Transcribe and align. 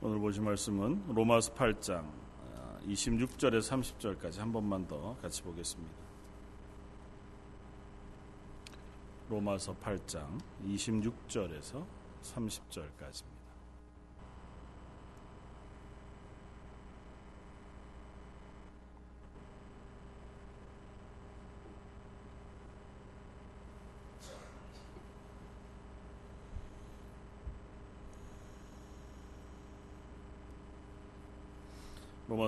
오늘 0.00 0.20
보실 0.20 0.44
말씀은 0.44 1.08
로마서 1.08 1.52
8장 1.54 2.08
26절에서 2.86 3.72
아, 3.72 3.80
30절까지 3.80 4.38
한 4.38 4.52
번만 4.52 4.86
더 4.86 5.16
같이 5.16 5.42
보겠습니다. 5.42 5.92
로마서 9.28 9.74
8장 9.74 10.40
26절에서 10.64 11.84
30절까지입니다. 12.22 13.37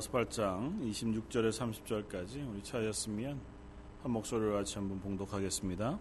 로마서 0.01 0.11
8장 0.11 0.91
26절에 0.91 1.51
30절까지 1.51 2.51
우리 2.51 2.63
차였으면 2.63 3.39
한 4.03 4.13
목소리로 4.13 4.55
같이 4.55 4.77
한번 4.77 4.99
봉독하겠습니다. 5.01 5.99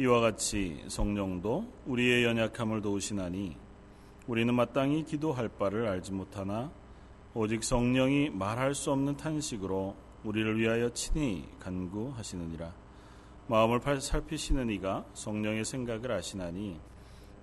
이와 0.00 0.20
같이 0.20 0.84
성령도 0.88 1.64
우리의 1.86 2.24
연약함을 2.24 2.82
도우시나니 2.82 3.56
우리는 4.26 4.52
마땅히 4.52 5.04
기도할 5.04 5.48
바를 5.48 5.86
알지 5.86 6.12
못하나 6.12 6.72
오직 7.34 7.62
성령이 7.62 8.30
말할 8.30 8.74
수 8.74 8.90
없는 8.90 9.16
탄식으로 9.16 9.94
우리를 10.24 10.58
위하여 10.58 10.92
친히 10.92 11.44
간구하시느니라. 11.60 12.74
마음을 13.46 13.80
살피시는 14.00 14.70
이가 14.70 15.04
성령의 15.14 15.64
생각을 15.64 16.10
아시나니 16.10 16.80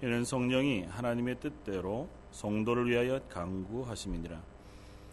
이는 0.04 0.26
성령이 0.26 0.84
하나님의 0.84 1.40
뜻대로 1.40 2.10
성도를 2.32 2.90
위하여 2.90 3.22
간구하심이니라. 3.30 4.52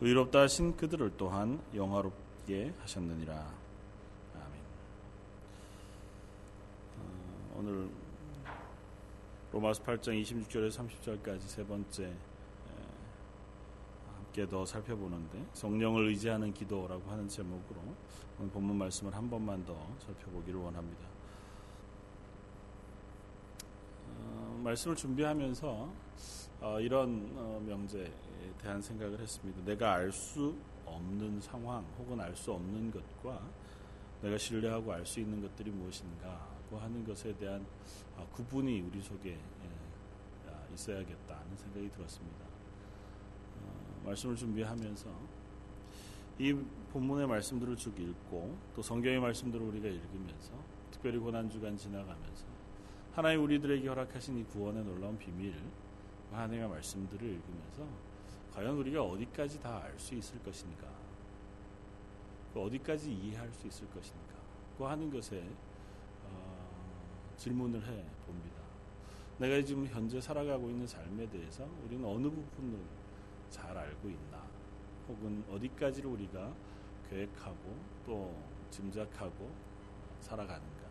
의롭다 0.00 0.42
하신 0.42 0.76
그들을 0.76 1.12
또한 1.16 1.60
영화롭게 1.74 2.74
하셨느니라. 2.80 3.34
아멘. 3.34 4.60
어, 6.98 7.56
오늘 7.58 7.88
로마서 9.52 9.82
8장 9.82 10.20
26절에서 10.22 10.86
30절까지 10.86 11.40
세 11.40 11.64
번째 11.64 12.12
함께 14.36 14.46
더 14.46 14.66
살펴보는데 14.66 15.42
성령을 15.54 16.08
의지하는 16.08 16.52
기도라고 16.52 17.10
하는 17.10 17.26
제목으로 17.26 17.80
오늘 18.38 18.50
본문 18.50 18.76
말씀을 18.76 19.14
한 19.14 19.30
번만 19.30 19.64
더 19.64 19.74
살펴보기를 20.00 20.60
원합니다. 20.60 21.06
어, 24.10 24.60
말씀을 24.62 24.94
준비하면서 24.94 25.88
어, 26.60 26.80
이런 26.80 27.32
어, 27.36 27.62
명제 27.66 28.12
대한 28.58 28.80
생각을 28.80 29.20
했습니다. 29.20 29.62
내가 29.64 29.94
알 29.94 30.12
수 30.12 30.56
없는 30.84 31.40
상황 31.40 31.84
혹은 31.98 32.20
알 32.20 32.34
수 32.36 32.52
없는 32.52 32.90
것과 32.90 33.40
내가 34.22 34.38
신뢰하고 34.38 34.92
알 34.92 35.04
수 35.04 35.20
있는 35.20 35.42
것들이 35.42 35.70
무엇인가고 35.70 36.78
하는 36.78 37.04
것에 37.04 37.36
대한 37.36 37.66
아, 38.16 38.24
구분이 38.32 38.80
우리 38.80 39.02
속에 39.02 39.30
예, 39.30 40.48
아, 40.48 40.66
있어야겠다는 40.72 41.56
생각이 41.56 41.90
들었습니다. 41.90 42.44
어, 43.62 44.02
말씀을 44.04 44.36
준비하면서 44.36 45.10
이 46.38 46.52
본문의 46.92 47.26
말씀들을 47.26 47.76
쭉 47.76 47.98
읽고 47.98 48.56
또 48.74 48.82
성경의 48.82 49.20
말씀들을 49.20 49.66
우리가 49.66 49.88
읽으면서 49.88 50.52
특별히 50.90 51.18
고난 51.18 51.48
주간 51.50 51.76
지나가면서 51.76 52.46
하나님 53.12 53.42
우리들에게 53.44 53.88
허락하신 53.88 54.38
이 54.38 54.44
구원의 54.44 54.84
놀라운 54.84 55.16
비밀 55.18 55.54
하나님의 56.30 56.68
말씀들을 56.68 57.26
읽으면서 57.26 57.86
과연 58.56 58.74
우리가 58.78 59.02
어디까지 59.02 59.60
다 59.60 59.82
알 59.84 59.98
수 59.98 60.14
있을 60.14 60.42
것인가? 60.42 60.88
그 62.54 62.62
어디까지 62.62 63.12
이해할 63.12 63.52
수 63.52 63.66
있을 63.66 63.86
것인가? 63.90 64.34
그 64.78 64.84
하는 64.84 65.10
것에 65.10 65.46
어, 66.24 67.34
질문을 67.36 67.80
해 67.86 68.02
봅니다. 68.24 68.62
내가 69.38 69.62
지금 69.62 69.86
현재 69.86 70.18
살아가고 70.18 70.70
있는 70.70 70.86
삶에 70.86 71.28
대해서 71.28 71.68
우리는 71.84 72.02
어느 72.08 72.30
부분을 72.30 72.78
잘 73.50 73.76
알고 73.76 74.08
있나? 74.08 74.42
혹은 75.06 75.44
어디까지를 75.50 76.08
우리가 76.08 76.50
계획하고 77.10 77.76
또 78.06 78.34
짐작하고 78.70 79.50
살아가는가? 80.20 80.86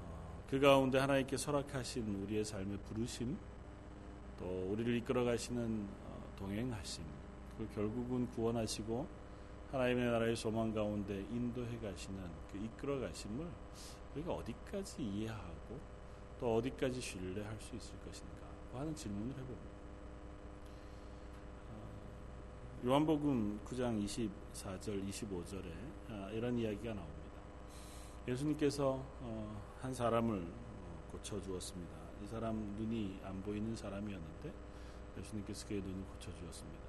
어, 0.00 0.44
그 0.48 0.60
가운데 0.60 0.98
하나님께 1.00 1.36
설악하신 1.36 2.22
우리의 2.22 2.44
삶의 2.44 2.78
부르심, 2.84 3.36
또 4.38 4.70
우리를 4.70 4.96
이끌어 4.98 5.24
가시는 5.24 5.88
동행하심, 6.42 7.04
그 7.56 7.68
결국은 7.72 8.26
구원하시고 8.30 9.06
하나님의 9.70 10.10
나라의 10.10 10.34
소망 10.34 10.72
가운데 10.74 11.20
인도해 11.30 11.78
가시는 11.78 12.20
그 12.50 12.58
이끌어 12.58 12.98
가심을 12.98 13.46
우리가 14.14 14.32
어디까지 14.32 15.02
이해하고 15.02 15.78
또 16.40 16.56
어디까지 16.56 17.00
신뢰할 17.00 17.56
수 17.60 17.76
있을 17.76 17.96
것인가 18.00 18.48
하는 18.74 18.94
질문을 18.94 19.30
해봅니다. 19.30 19.70
아, 21.70 22.86
요한복음 22.86 23.60
9장 23.64 24.04
24절, 24.04 25.08
25절에 25.08 25.72
아, 26.10 26.30
이런 26.32 26.58
이야기가 26.58 26.94
나옵니다. 26.94 27.22
예수님께서 28.26 29.00
어, 29.20 29.62
한 29.80 29.94
사람을 29.94 30.40
어, 30.40 31.08
고쳐 31.12 31.40
주었습니다. 31.40 31.94
이 32.22 32.26
사람 32.26 32.56
눈이 32.76 33.20
안 33.22 33.42
보이는 33.42 33.74
사람이었는데 33.76 34.71
예수님께서 35.18 35.66
그의 35.68 35.80
눈을 35.82 36.04
고쳐주었습니다. 36.04 36.84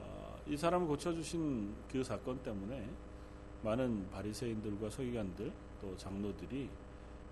어, 0.00 0.38
이 0.46 0.56
사람을 0.56 0.86
고쳐주신 0.86 1.74
그 1.90 2.02
사건 2.02 2.42
때문에 2.42 2.88
많은 3.62 4.10
바리새인들과 4.10 4.90
서기관들 4.90 5.52
또 5.80 5.96
장로들이 5.96 6.68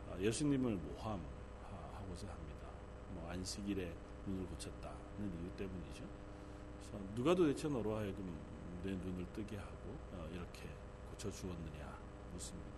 어, 0.08 0.16
예수님을 0.18 0.76
모함하고자 0.76 2.28
합니다. 2.28 2.68
뭐 3.12 3.28
안식일에 3.30 3.92
눈을 4.26 4.46
고쳤다는 4.46 5.32
이유 5.40 5.50
때문이죠. 5.56 6.04
그래서 6.78 7.14
누가 7.14 7.34
도대체 7.34 7.68
너로 7.68 7.96
하여금 7.96 8.38
내 8.82 8.92
눈을 8.92 9.26
뜨게 9.32 9.56
하고 9.56 9.96
어, 10.12 10.28
이렇게 10.32 10.68
고쳐 11.10 11.30
주었느냐 11.30 11.98
묻습니다. 12.32 12.70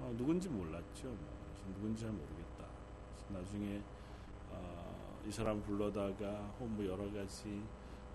어, 0.00 0.14
누군지 0.16 0.48
몰랐죠. 0.48 1.08
뭐. 1.08 1.42
누군지 1.74 2.02
잘 2.02 2.10
모르겠다. 2.10 2.66
나중에 3.28 3.80
이 5.26 5.30
사람 5.30 5.62
불러다가 5.62 6.52
뭐 6.58 6.84
여러 6.84 7.10
가지 7.12 7.62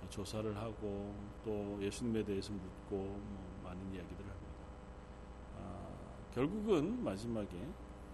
조사를 0.10 0.56
하고 0.58 1.14
또 1.44 1.78
예수님에 1.82 2.24
대해서 2.24 2.52
묻고 2.54 2.96
뭐 2.96 3.62
많은 3.64 3.82
이야기들을 3.94 4.30
합니다. 4.30 4.54
아, 5.58 5.88
결국은 6.34 7.04
마지막에 7.04 7.58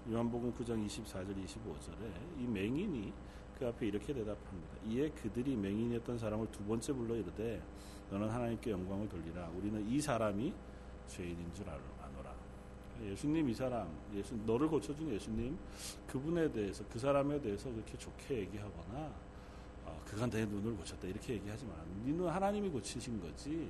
요한복음 0.10 0.54
9장 0.54 0.86
24절 0.86 1.44
25절에 1.46 2.40
이 2.40 2.48
맹인이 2.48 3.14
그 3.58 3.68
앞에 3.68 3.88
이렇게 3.88 4.14
대답합니다. 4.14 4.76
이에 4.86 5.10
그들이 5.10 5.56
맹인이었던 5.56 6.18
사람을 6.18 6.52
두 6.52 6.64
번째 6.64 6.94
불러 6.94 7.16
이르되 7.16 7.62
너는 8.10 8.30
하나님께 8.30 8.72
영광을 8.72 9.08
돌리라. 9.08 9.50
우리는 9.56 9.88
이 9.88 10.02
사람이 10.02 10.54
죄인인 11.08 11.54
줄 11.54 11.70
알라. 11.70 11.93
예수님 13.06 13.50
이 13.50 13.54
사람, 13.54 13.88
예수 14.14 14.36
너를 14.46 14.68
고쳐준 14.68 15.10
예수님 15.14 15.58
그분에 16.08 16.52
대해서 16.52 16.84
그 16.92 17.00
사람에 17.00 17.42
대해서 17.42 17.70
그렇게 17.72 17.98
좋게 17.98 18.40
얘기하거나 18.40 19.12
어, 19.86 20.02
그간 20.06 20.30
내 20.30 20.46
눈을 20.46 20.76
고쳤다 20.78 21.08
이렇게 21.08 21.34
얘기하지 21.34 21.66
마라. 21.66 21.84
네는 22.06 22.28
하나님이 22.28 22.70
고치신 22.70 23.22
거지 23.22 23.70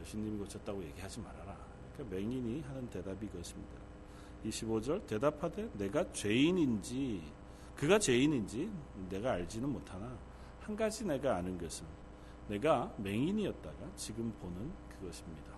예수님이 0.00 0.38
고쳤다고 0.38 0.82
얘기하지 0.84 1.20
말아라. 1.20 1.56
그러니까 1.94 2.16
맹인이 2.16 2.60
하는 2.62 2.88
대답이 2.90 3.26
그것입니다. 3.28 3.84
25절 4.44 5.06
대답하되 5.06 5.70
내가 5.74 6.10
죄인인지 6.12 7.22
그가 7.76 7.98
죄인인지 7.98 8.70
내가 9.08 9.32
알지는 9.32 9.68
못하나 9.68 10.16
한 10.60 10.76
가지 10.76 11.04
내가 11.04 11.36
아는 11.36 11.58
것은 11.58 11.86
내가 12.48 12.92
맹인이었다가 12.98 13.94
지금 13.96 14.32
보는 14.40 14.70
그것입니다. 14.88 15.53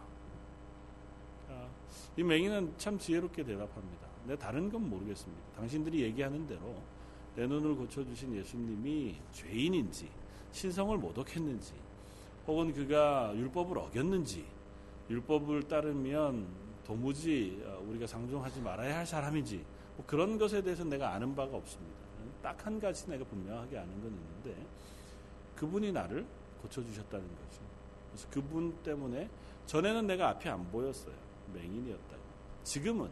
이 2.17 2.23
맹인은 2.23 2.75
참 2.79 2.99
지혜롭게 2.99 3.45
대답합니다. 3.45 4.07
내 4.27 4.37
다른 4.37 4.71
건 4.71 4.89
모르겠습니다. 4.89 5.43
당신들이 5.57 6.03
얘기하는 6.03 6.47
대로 6.47 6.77
내 7.35 7.47
눈을 7.47 7.75
고쳐주신 7.77 8.35
예수님이 8.37 9.17
죄인인지 9.33 10.09
신성을 10.53 10.97
모독했는지 10.97 11.75
혹은 12.47 12.73
그가 12.73 13.33
율법을 13.37 13.79
어겼는지 13.79 14.45
율법을 15.11 15.65
따르면 15.65 16.47
도무지 16.85 17.63
어, 17.67 17.85
우리가 17.89 18.07
상종하지 18.07 18.61
말아야 18.61 18.99
할 18.99 19.07
사람인지 19.07 19.65
뭐 19.97 20.07
그런 20.07 20.39
것에 20.39 20.63
대해서 20.63 20.85
내가 20.85 21.13
아는 21.13 21.35
바가 21.35 21.57
없습니다. 21.57 21.97
딱 22.43 22.67
한 22.67 22.81
가지 22.81 23.09
내가 23.11 23.25
분명하게 23.25 23.79
아는 23.79 24.01
건 24.01 24.13
있는데 24.13 24.67
그분이 25.57 25.93
나를 25.93 26.25
고쳐주셨다는 26.63 27.25
거죠. 27.25 27.61
그래서 28.11 28.29
그분 28.31 28.73
때문에 28.83 29.29
전에는 29.67 30.07
내가 30.07 30.31
앞이 30.31 30.49
안 30.49 30.65
보였어요. 30.71 31.26
맹인이었다. 31.53 32.17
지금은 32.65 33.11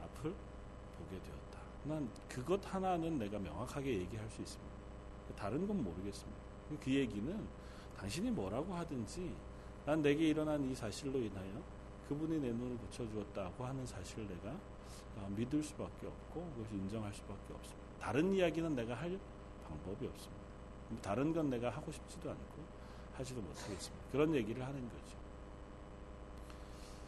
앞을 0.00 0.34
보게 0.98 1.20
되었다. 1.22 1.60
난 1.84 2.10
그것 2.28 2.60
하나는 2.74 3.18
내가 3.18 3.38
명확하게 3.38 4.00
얘기할 4.00 4.28
수 4.30 4.42
있습니다. 4.42 4.76
다른 5.36 5.66
건 5.66 5.82
모르겠습니다. 5.82 6.40
그 6.82 6.92
얘기는 6.92 7.46
당신이 7.96 8.30
뭐라고 8.30 8.74
하든지 8.74 9.34
난 9.84 10.02
내게 10.02 10.28
일어난 10.28 10.64
이 10.68 10.74
사실로 10.74 11.18
인하여 11.18 11.62
그분이 12.08 12.40
내 12.40 12.52
눈을 12.52 12.76
고쳐주었다고 12.78 13.64
하는 13.64 13.86
사실을 13.86 14.26
내가 14.28 14.56
어, 15.16 15.28
믿을 15.34 15.62
수밖에 15.62 16.06
없고 16.06 16.52
그것을 16.56 16.76
인정할 16.76 17.12
수밖에 17.14 17.54
없습니다. 17.54 17.86
다른 17.98 18.32
이야기는 18.32 18.74
내가 18.74 18.94
할 18.94 19.18
방법이 19.66 20.06
없습니다. 20.06 20.42
다른 21.02 21.32
건 21.32 21.50
내가 21.50 21.70
하고 21.70 21.90
싶지도 21.90 22.30
않고 22.30 22.62
하지도 23.14 23.40
못하겠습니다. 23.40 24.04
그런 24.12 24.34
얘기를 24.34 24.64
하는 24.64 24.88
거죠. 24.88 25.15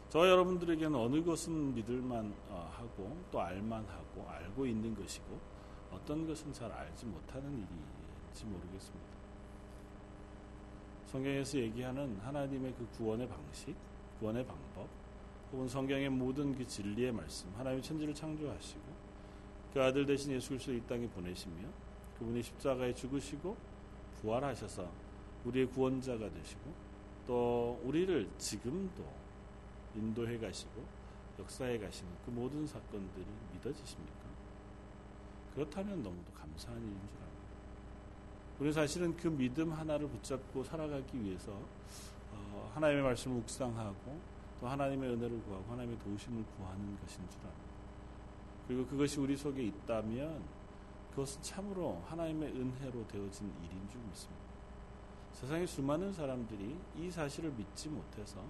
저 0.09 0.27
여러분들에게는 0.27 0.95
어느 0.95 1.23
것은 1.23 1.75
믿을만 1.75 2.35
어, 2.49 2.71
하고 2.73 3.15
또 3.31 3.43
알만하고 3.43 4.27
알고 4.27 4.65
있는 4.65 4.95
것이고 4.95 5.39
어떤 5.93 6.27
것은 6.27 6.51
잘 6.53 6.73
알지 6.73 7.05
못하는 7.05 7.51
일인지 7.53 8.47
모르겠습니다. 8.47 9.07
성경에서 11.09 11.59
얘기하는 11.59 12.19
하나님의 12.21 12.75
그 12.79 12.87
구원의 12.97 13.29
방식, 13.29 13.75
구원의 14.19 14.47
방법, 14.47 14.89
혹은 15.53 15.69
성경의 15.69 16.09
모든 16.09 16.55
그 16.55 16.67
진리의 16.67 17.13
말씀, 17.13 17.51
하나님의 17.57 17.83
천지를 17.83 18.15
창조하시고 18.15 18.83
그 19.75 19.83
아들 19.83 20.07
대신 20.07 20.33
예수 20.33 20.51
그리스도 20.51 20.73
이 20.73 20.81
땅에 20.87 21.07
보내시며 21.09 21.69
그분이 22.19 22.43
십자가에 22.43 22.95
죽으시고 22.95 23.57
부활하셔서 24.21 24.91
우리의 25.45 25.67
구원자가 25.67 26.31
되시고 26.31 26.73
또 27.27 27.79
우리를 27.85 28.29
지금도 28.39 29.18
인도해 29.99 30.39
가시고 30.39 30.85
역사해 31.39 31.79
가시는 31.79 32.11
그 32.25 32.31
모든 32.31 32.67
사건들이 32.67 33.27
믿어지십니까? 33.53 34.29
그렇다면 35.55 36.03
너무도 36.03 36.33
감사한 36.33 36.79
일인 36.79 36.99
줄 37.09 37.19
압니다. 37.19 37.39
우리 38.59 38.73
사실은 38.73 39.17
그 39.17 39.29
믿음 39.29 39.73
하나를 39.73 40.09
붙잡고 40.09 40.65
살아가기 40.65 41.23
위해서 41.23 41.61
어, 42.33 42.71
하나님의 42.75 43.03
말씀을 43.03 43.37
묵상하고 43.39 44.21
또 44.61 44.69
하나님의 44.69 45.11
은혜를 45.11 45.43
구하고 45.43 45.73
하나님의 45.73 45.99
도우심을 46.01 46.45
구하는 46.57 46.99
것인 47.01 47.29
줄 47.31 47.41
압니다. 47.41 47.69
그리고 48.67 48.87
그것이 48.87 49.21
우리 49.21 49.37
속에 49.37 49.63
있다면 49.63 50.43
그것은 51.11 51.43
참으로 51.43 52.03
하나님의 52.07 52.51
은혜로 52.51 53.07
되어진 53.09 53.53
일인 53.65 53.89
줄 53.89 54.01
믿습니다. 54.03 54.49
세상에 55.33 55.65
수많은 55.67 56.13
사람들이 56.13 56.77
이 56.97 57.11
사실을 57.11 57.53
믿지 57.53 57.89
못해서 57.89 58.45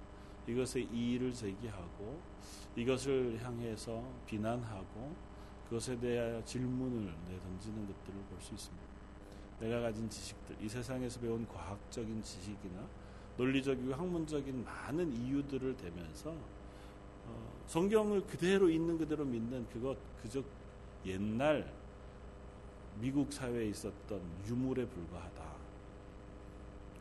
이것에 0.49 0.81
이의를 0.81 1.33
제기하고 1.33 2.21
이것을 2.75 3.39
향해서 3.43 4.03
비난하고 4.27 5.15
그것에 5.69 5.99
대하여 5.99 6.43
질문을 6.45 7.15
내던지는 7.29 7.87
것들을 7.87 8.19
볼 8.31 8.41
수 8.41 8.55
있습니다. 8.55 8.89
내가 9.61 9.81
가진 9.81 10.09
지식들, 10.09 10.57
이 10.61 10.69
세상에서 10.69 11.21
배운 11.21 11.47
과학적인 11.49 12.23
지식이나 12.23 12.87
논리적이고 13.37 13.93
학문적인 13.93 14.65
많은 14.65 15.13
이유들을 15.13 15.77
대면서 15.77 16.31
어, 17.27 17.63
성경을 17.67 18.27
그대로 18.27 18.71
있는 18.71 18.97
그대로 18.97 19.25
믿는 19.25 19.69
그것 19.69 19.99
그저 20.23 20.43
옛날 21.05 21.73
미국 23.01 23.33
사회에 23.33 23.67
있었던 23.67 24.21
유물에 24.47 24.87
불과하다. 24.87 25.45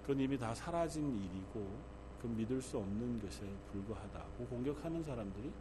그건 0.02 0.20
이미 0.20 0.38
다 0.38 0.54
사라진 0.54 1.16
일이고 1.16 1.97
그 2.22 2.28
믿을 2.28 2.62
수 2.62 2.78
없는 2.78 3.22
것에 3.22 3.46
불과하다고 3.72 4.46
공격하는 4.46 5.04
사람들이 5.04 5.52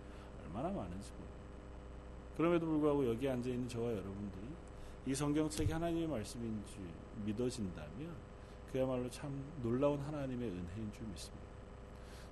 얼마나 0.42 0.68
많은지 0.68 1.10
모릅니다. 1.12 1.36
그럼에도 2.36 2.66
불구하고 2.66 3.08
여기 3.08 3.28
앉아 3.28 3.48
있는 3.48 3.68
저와 3.68 3.90
여러분들이 3.90 4.46
이 5.06 5.14
성경책이 5.14 5.72
하나님의 5.72 6.08
말씀인지 6.08 6.78
믿어진다면 7.24 8.14
그야말로 8.72 9.08
참 9.10 9.44
놀라운 9.62 9.98
하나님의 10.00 10.48
은혜인 10.48 10.92
줄 10.92 11.06
믿습니다. 11.06 11.46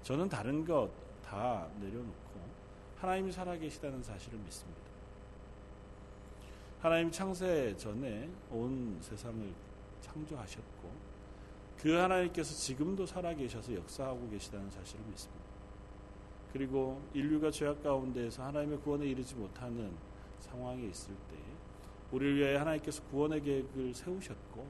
저는 0.03 0.29
다른 0.29 0.65
것 0.65 1.05
다 1.25 1.67
내려놓고 1.81 2.15
하나님이 2.99 3.33
살아계시다는 3.33 4.03
사실을 4.03 4.39
믿습니다. 4.39 4.83
하나님 6.81 7.11
창세 7.11 7.75
전에 7.77 8.31
온 8.51 8.99
세상을 9.01 9.53
창조하셨고 10.03 10.93
그 11.85 11.93
하나님께서 11.93 12.55
지금도 12.55 13.05
살아계셔서 13.05 13.75
역사하고 13.75 14.31
계시다는 14.31 14.71
사실을 14.71 15.05
믿습니다. 15.05 15.45
그리고 16.51 17.03
인류가 17.13 17.51
죄악 17.51 17.83
가운데에서 17.83 18.43
하나님의 18.43 18.79
구원에 18.79 19.05
이르지 19.05 19.35
못하는 19.35 19.93
상황에 20.39 20.83
있을 20.87 21.15
때 21.15 21.37
우리를 22.11 22.39
위하여 22.39 22.61
하나님께서 22.61 23.03
구원의 23.11 23.43
계획을 23.43 23.93
세우셨고 23.93 24.67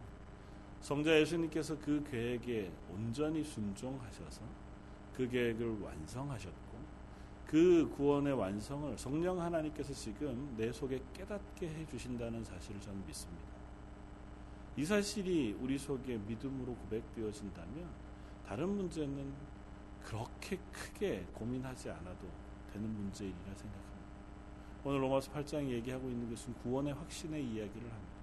성자 0.80 1.20
예수님께서 1.20 1.78
그 1.78 2.02
계획에 2.10 2.72
온전히 2.92 3.44
순종하셔서 3.44 4.42
그 5.14 5.28
계획을 5.28 5.82
완성하셨고 5.82 6.78
그 7.46 7.88
구원의 7.96 8.32
완성을 8.32 8.98
성령 8.98 9.40
하나님께서 9.40 9.92
지금 9.92 10.52
내 10.56 10.72
속에 10.72 11.00
깨닫게 11.12 11.68
해 11.68 11.86
주신다는 11.86 12.42
사실을 12.42 12.80
저는 12.80 13.06
믿습니다. 13.06 13.63
이 14.76 14.84
사실이 14.84 15.56
우리 15.60 15.78
속에 15.78 16.18
믿음으로 16.18 16.74
고백되어진다면 16.74 17.88
다른 18.46 18.68
문제는 18.70 19.32
그렇게 20.02 20.58
크게 20.72 21.24
고민하지 21.34 21.90
않아도 21.90 22.28
되는 22.72 22.88
문제이라 22.88 23.36
생각합니다. 23.36 23.94
오늘 24.84 25.02
로마서 25.02 25.32
8장이 25.32 25.70
얘기하고 25.70 26.08
있는 26.10 26.28
것은 26.28 26.52
구원의 26.54 26.92
확신의 26.92 27.42
이야기를 27.42 27.82
합니다. 27.82 28.14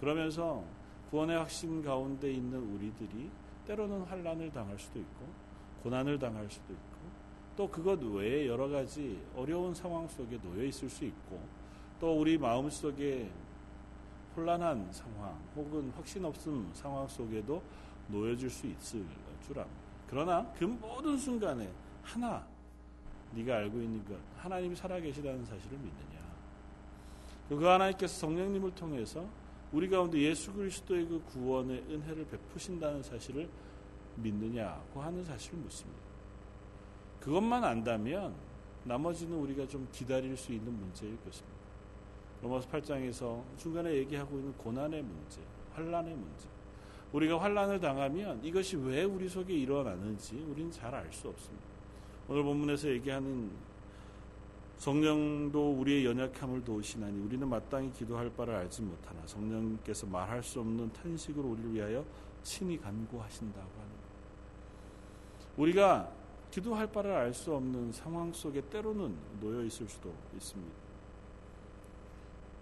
그러면서 0.00 0.64
구원의 1.10 1.36
확신 1.36 1.82
가운데 1.82 2.32
있는 2.32 2.58
우리들이 2.58 3.30
때로는 3.66 4.02
환란을 4.02 4.52
당할 4.52 4.78
수도 4.78 4.98
있고 5.00 5.26
고난을 5.82 6.18
당할 6.18 6.48
수도 6.48 6.72
있고 6.72 6.94
또 7.56 7.68
그것 7.68 8.02
외에 8.02 8.46
여러 8.46 8.68
가지 8.68 9.20
어려운 9.36 9.74
상황 9.74 10.08
속에 10.08 10.40
놓여 10.40 10.64
있을 10.64 10.88
수 10.88 11.04
있고 11.04 11.40
또 12.00 12.18
우리 12.18 12.38
마음 12.38 12.70
속에 12.70 13.30
혼란한 14.36 14.88
상황 14.92 15.38
혹은 15.56 15.90
확신 15.96 16.24
없음 16.24 16.70
상황 16.74 17.06
속에도 17.06 17.62
놓여질 18.08 18.50
수 18.50 18.66
있을 18.66 19.04
줄 19.46 19.58
압니다. 19.58 19.78
그러나 20.08 20.46
그 20.58 20.64
모든 20.64 21.16
순간에 21.16 21.70
하나 22.02 22.46
네가 23.32 23.56
알고 23.56 23.80
있는 23.80 24.04
것 24.04 24.16
하나님이 24.36 24.76
살아계시다는 24.76 25.44
사실을 25.44 25.78
믿느냐 25.78 26.24
그 27.48 27.62
하나님께서 27.64 28.14
성령님을 28.20 28.74
통해서 28.74 29.26
우리 29.72 29.88
가운데 29.88 30.18
예수 30.20 30.52
그리스도의 30.52 31.06
그 31.06 31.22
구원의 31.24 31.84
은혜를 31.88 32.26
베푸신다는 32.26 33.02
사실을 33.02 33.48
믿느냐고 34.16 35.02
하는 35.02 35.24
사실을 35.24 35.58
묻습니다. 35.58 36.00
그것만 37.20 37.64
안다면 37.64 38.34
나머지는 38.84 39.36
우리가 39.36 39.66
좀 39.66 39.88
기다릴 39.90 40.36
수 40.36 40.52
있는 40.52 40.72
문제일 40.72 41.16
것입니다. 41.24 41.63
로마서 42.44 42.68
8장에서 42.68 43.42
중간에 43.56 43.90
얘기하고 43.94 44.36
있는 44.36 44.52
고난의 44.58 45.02
문제, 45.02 45.40
환란의 45.72 46.14
문제. 46.14 46.46
우리가 47.12 47.40
환란을 47.40 47.80
당하면 47.80 48.38
이것이 48.44 48.76
왜 48.76 49.04
우리 49.04 49.28
속에 49.28 49.54
일어나는지 49.54 50.36
우리는 50.50 50.70
잘 50.70 50.94
알 50.94 51.10
수 51.10 51.28
없습니다. 51.28 51.64
오늘 52.28 52.42
본문에서 52.42 52.88
얘기하는 52.88 53.50
성령도 54.76 55.72
우리의 55.78 56.04
연약함을 56.04 56.64
도우시나니 56.64 57.18
우리는 57.20 57.48
마땅히 57.48 57.90
기도할 57.92 58.30
바를 58.30 58.54
알지 58.56 58.82
못하나 58.82 59.20
성령께서 59.26 60.06
말할 60.06 60.42
수 60.42 60.60
없는 60.60 60.92
탄식으로 60.92 61.48
우리를 61.48 61.72
위하여 61.72 62.04
친히 62.42 62.78
간구하신다고 62.78 63.70
하는 63.70 63.92
우리가 65.56 66.10
기도할 66.50 66.90
바를 66.92 67.12
알 67.12 67.32
수 67.32 67.54
없는 67.54 67.92
상황 67.92 68.32
속에 68.32 68.60
때로는 68.68 69.16
놓여 69.40 69.64
있을 69.64 69.88
수도 69.88 70.12
있습니다. 70.34 70.83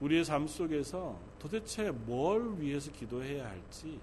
우리의 0.03 0.25
삶 0.25 0.49
속에서 0.49 1.17
도대체 1.39 1.93
뭘 1.93 2.59
위해서 2.59 2.91
기도해야 2.91 3.49
할지 3.49 4.01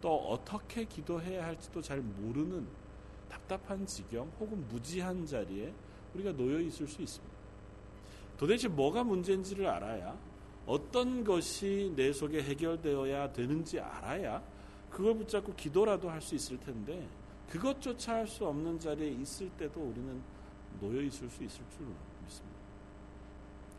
또 0.00 0.16
어떻게 0.30 0.84
기도해야 0.84 1.44
할지도 1.44 1.82
잘 1.82 2.00
모르는 2.00 2.66
답답한 3.28 3.84
지경 3.86 4.30
혹은 4.40 4.66
무지한 4.68 5.26
자리에 5.26 5.72
우리가 6.14 6.32
놓여 6.32 6.60
있을 6.60 6.86
수 6.86 7.02
있습니다. 7.02 7.34
도대체 8.38 8.68
뭐가 8.68 9.04
문제인지를 9.04 9.66
알아야 9.66 10.18
어떤 10.66 11.22
것이 11.22 11.92
내 11.94 12.10
속에 12.12 12.42
해결되어야 12.42 13.32
되는지 13.32 13.80
알아야 13.80 14.42
그걸 14.90 15.14
붙잡고 15.16 15.54
기도라도 15.54 16.08
할 16.08 16.22
수 16.22 16.34
있을 16.34 16.58
텐데 16.58 17.06
그것조차 17.50 18.14
할 18.14 18.26
수 18.26 18.46
없는 18.46 18.78
자리에 18.80 19.10
있을 19.10 19.50
때도 19.50 19.78
우리는 19.80 20.22
놓여 20.80 21.02
있을 21.02 21.28
수 21.28 21.44
있을 21.44 21.62
줄 21.76 21.86
믿습니다. 22.22 22.58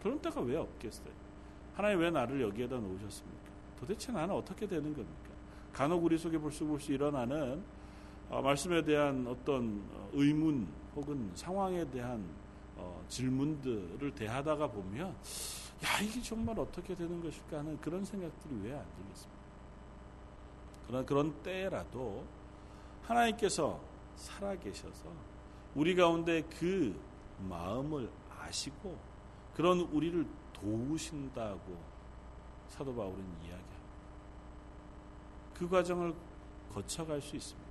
그런 0.01 0.22
때가 0.22 0.41
왜 0.41 0.57
없겠어요? 0.57 1.25
하나님 1.75 2.00
왜 2.00 2.10
나를 2.10 2.41
여기에다 2.41 2.77
놓으셨습니까? 2.77 3.44
도대체 3.79 4.12
나는 4.12 4.34
어떻게 4.36 4.65
되는 4.65 4.94
겁니까? 4.94 5.29
간혹 5.74 6.03
우리 6.05 6.17
속에 6.17 6.38
볼수볼수 6.38 6.94
일어나는 6.94 7.63
어, 8.29 8.41
말씀에 8.41 8.82
대한 8.84 9.27
어떤 9.27 9.84
어, 9.94 10.10
의문 10.13 10.67
혹은 10.96 11.29
상황에 11.36 11.89
대한 11.91 12.24
어, 12.77 13.03
질문들을 13.10 14.15
대하다가 14.15 14.67
보면 14.67 15.08
야 15.84 16.01
이게 16.01 16.22
정말 16.22 16.58
어떻게 16.58 16.96
되는 16.96 17.22
것일까 17.22 17.60
하는 17.60 17.79
그런 17.82 18.03
생각들이 18.05 18.55
왜 18.63 18.74
안 18.74 18.86
들겠습니까? 18.96 19.36
그러나 20.88 21.05
그런 21.05 21.34
때라도 21.44 22.25
하나님께서 23.03 23.79
살아계셔서 24.15 25.10
우리 25.75 25.94
가운데 25.96 26.41
그 26.60 26.98
마음을 27.50 28.10
아시고 28.39 28.98
그런 29.55 29.82
우리를 29.82 30.25
도우신다고 30.55 31.77
사도 32.69 32.95
바울은 32.95 33.19
이야기합니다. 33.41 33.75
그 35.53 35.69
과정을 35.69 36.13
거쳐갈 36.74 37.21
수 37.21 37.35
있습니다. 37.35 37.69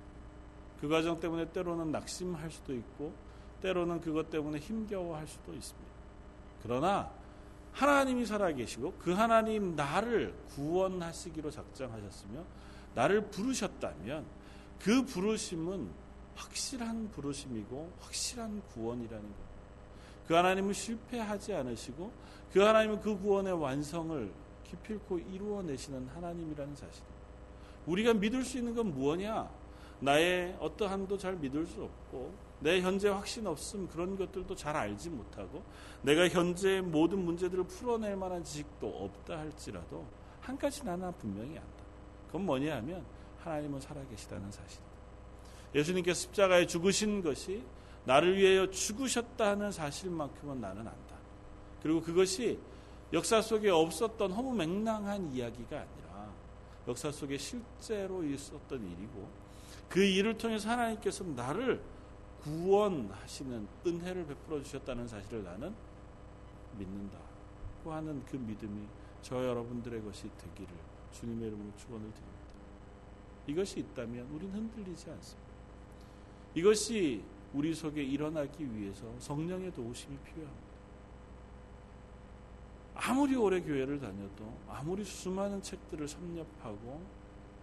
그 0.79 0.87
과정 0.87 1.19
때문에 1.19 1.51
때로는 1.51 1.91
낙심할 1.91 2.49
수도 2.51 2.73
있고 2.73 3.13
때로는 3.61 4.01
그것 4.01 4.29
때문에 4.29 4.59
힘겨워할 4.59 5.27
수도 5.27 5.53
있습니다. 5.53 5.91
그러나 6.63 7.11
하나님이 7.73 8.25
살아계시고 8.25 8.93
그 8.99 9.11
하나님 9.11 9.75
나를 9.75 10.33
구원하시기로 10.55 11.51
작정하셨으며 11.51 12.43
나를 12.93 13.29
부르셨다면 13.29 14.25
그 14.79 15.05
부르심은 15.05 15.89
확실한 16.35 17.11
부르심이고 17.11 17.93
확실한 17.99 18.61
구원이라는 18.73 19.23
것. 19.23 19.54
그 20.27 20.33
하나님은 20.33 20.73
실패하지 20.73 21.53
않으시고 21.53 22.11
그 22.51 22.61
하나님은 22.61 23.01
그 23.01 23.17
구원의 23.17 23.53
완성을 23.53 24.31
기필코 24.63 25.19
이루어내시는 25.19 26.07
하나님이라는 26.07 26.75
사실. 26.75 27.03
우리가 27.85 28.13
믿을 28.13 28.43
수 28.43 28.57
있는 28.57 28.73
건 28.73 28.93
무엇이냐? 28.93 29.49
나의 29.99 30.57
어떠한도 30.59 31.17
잘 31.17 31.35
믿을 31.35 31.65
수 31.65 31.83
없고 31.83 32.33
내 32.59 32.81
현재 32.81 33.09
확신 33.09 33.45
없음 33.47 33.87
그런 33.87 34.17
것들도 34.17 34.55
잘 34.55 34.75
알지 34.75 35.09
못하고 35.09 35.63
내가 36.01 36.27
현재 36.27 36.81
모든 36.81 37.19
문제들을 37.19 37.65
풀어낼 37.65 38.15
만한 38.15 38.43
지식도 38.43 38.87
없다 38.87 39.37
할지라도 39.39 40.05
한 40.41 40.57
가지는 40.57 40.93
하나 40.93 41.11
분명히 41.11 41.57
안다. 41.57 41.83
그건 42.27 42.45
뭐냐 42.45 42.75
하면 42.77 43.03
하나님은 43.39 43.79
살아계시다는 43.79 44.51
사실이다. 44.51 44.85
예수님께서 45.75 46.21
십자가에 46.21 46.65
죽으신 46.65 47.21
것이 47.21 47.63
나를 48.05 48.37
위하여 48.37 48.69
죽으셨다 48.69 49.51
하는 49.51 49.71
사실만큼은 49.71 50.61
나는 50.61 50.79
안다. 50.79 51.15
그리고 51.81 52.01
그것이 52.01 52.59
역사 53.13 53.41
속에 53.41 53.69
없었던 53.69 54.31
허무맹랑한 54.31 55.33
이야기가 55.33 55.75
아니라 55.77 56.31
역사 56.87 57.11
속에 57.11 57.37
실제로 57.37 58.23
있었던 58.23 58.79
일이고 58.79 59.27
그 59.89 60.03
일을 60.03 60.37
통해서 60.37 60.69
하나님께서 60.69 61.23
나를 61.23 61.81
구원하시는 62.43 63.67
은혜를 63.85 64.27
베풀어 64.27 64.61
주셨다는 64.61 65.07
사실을 65.07 65.43
나는 65.43 65.73
믿는다고 66.77 67.91
하는 67.91 68.23
그 68.25 68.35
믿음이 68.35 68.87
저 69.21 69.43
여러분들의 69.43 70.03
것이 70.03 70.29
되기를 70.37 70.75
주님의 71.13 71.47
이름으로 71.47 71.71
축원을 71.77 72.11
드립니다. 72.11 72.35
이것이 73.47 73.79
있다면 73.79 74.27
우리는 74.31 74.53
흔들리지 74.53 75.09
않습니다. 75.09 75.49
이것이 76.53 77.23
우리 77.55 77.73
속에 77.73 78.03
일어나기 78.03 78.69
위해서 78.75 79.05
성령의 79.19 79.73
도우심이 79.73 80.17
필요합니다. 80.19 80.75
아무리 82.95 83.35
오래 83.35 83.61
교회를 83.61 83.99
다녀도 83.99 84.53
아무리 84.67 85.03
수많은 85.03 85.61
책들을 85.61 86.07
섭렵하고 86.07 87.01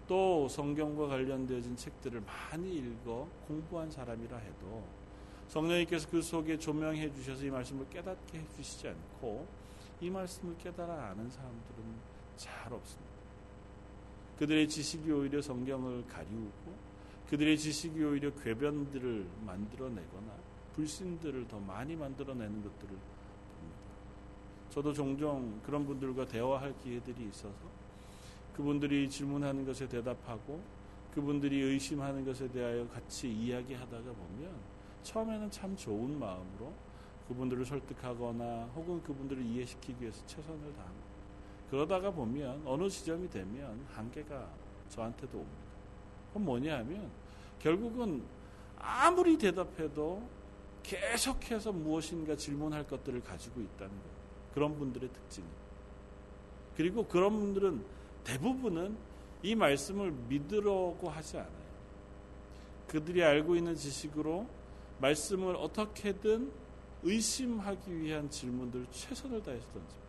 또 0.09 0.49
성경과 0.49 1.09
관련되어진 1.09 1.77
책들을 1.77 2.23
많이 2.23 2.77
읽어 2.77 3.29
공부한 3.47 3.91
사람이라 3.91 4.37
해도 4.37 4.83
성령님께서 5.49 6.09
그 6.09 6.23
속에 6.23 6.59
조명해 6.59 7.13
주셔서 7.15 7.45
이 7.45 7.51
말씀을 7.51 7.89
깨닫게 7.91 8.39
해 8.39 8.45
주시지 8.57 8.89
않고 8.89 9.47
이 10.01 10.11
말씀을 10.11 10.57
깨달아 10.59 11.11
아는 11.11 11.31
사람들은 11.31 12.13
잘 12.37 12.73
없습니다. 12.73 13.13
그들의 14.39 14.69
지식이 14.69 15.11
오히려 15.13 15.41
성경을 15.41 16.07
가리우고 16.07 16.92
그들의 17.33 17.57
지식이 17.57 18.05
오히려 18.05 18.31
궤변들을 18.35 19.27
만들어내거나 19.47 20.35
불신들을 20.75 21.49
더 21.49 21.59
많이 21.61 21.97
만들어내는 21.97 22.63
것들을 22.63 22.89
봅니다. 22.89 23.81
저도 24.69 24.93
종종 24.93 25.59
그런 25.63 25.87
분들과 25.87 26.27
대화할 26.27 26.75
기회들이 26.83 27.27
있어서 27.31 27.55
그분들이 28.55 29.09
질문하는 29.09 29.65
것에 29.65 29.89
대답하고 29.89 30.63
그분들이 31.15 31.59
의심하는 31.63 32.23
것에 32.23 32.53
대하여 32.53 32.87
같이 32.89 33.33
이야기하다가 33.33 34.13
보면 34.13 34.55
처음에는 35.03 35.51
참 35.51 35.75
좋은 35.75 36.19
마음으로 36.19 36.71
그분들을 37.29 37.65
설득하거나 37.65 38.73
혹은 38.77 39.03
그분들을 39.03 39.43
이해시키기 39.43 40.03
위해서 40.03 40.23
최선을 40.27 40.61
다합니다. 40.75 41.07
그러다가 41.71 42.11
보면 42.11 42.61
어느 42.67 42.91
지점이 42.91 43.31
되면 43.31 43.87
한계가 43.91 44.51
저한테도 44.91 45.39
옵니다. 45.39 45.63
그건 46.29 46.45
뭐냐 46.45 46.79
하면 46.81 47.22
결국은 47.63 48.23
아무리 48.77 49.39
대답해도 49.39 50.23
계속해서 50.83 51.73
무엇인가 51.73 52.37
질문할 52.37 52.87
것들을 52.87 53.23
가지고 53.23 53.61
있다는 53.61 53.89
거예요. 53.89 54.13
그런 54.53 54.77
분들의 54.77 55.09
특징이. 55.13 55.47
그리고 56.77 57.07
그런 57.07 57.39
분들은 57.39 57.85
대부분은 58.25 58.97
이 59.43 59.55
말씀을 59.55 60.11
믿으려고 60.29 61.09
하지 61.09 61.39
않아요. 61.39 61.63
그들이 62.89 63.23
알고 63.23 63.57
있는 63.57 63.75
지식으로 63.75 64.47
말씀을 65.01 65.57
어떻게든 65.57 66.51
의심하기 67.05 68.01
위한 68.01 68.29
질문들을 68.29 68.87
최선을 68.91 69.43
다해서 69.43 69.65
던집니다. 69.67 70.03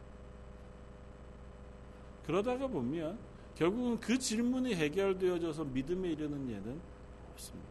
그러다가 2.26 2.68
보면 2.68 3.18
결국은 3.56 4.00
그 4.00 4.18
질문이 4.18 4.76
해결되어져서 4.76 5.66
믿음에 5.66 6.10
이르는 6.10 6.50
예는 6.50 6.93
없습니다. 7.34 7.70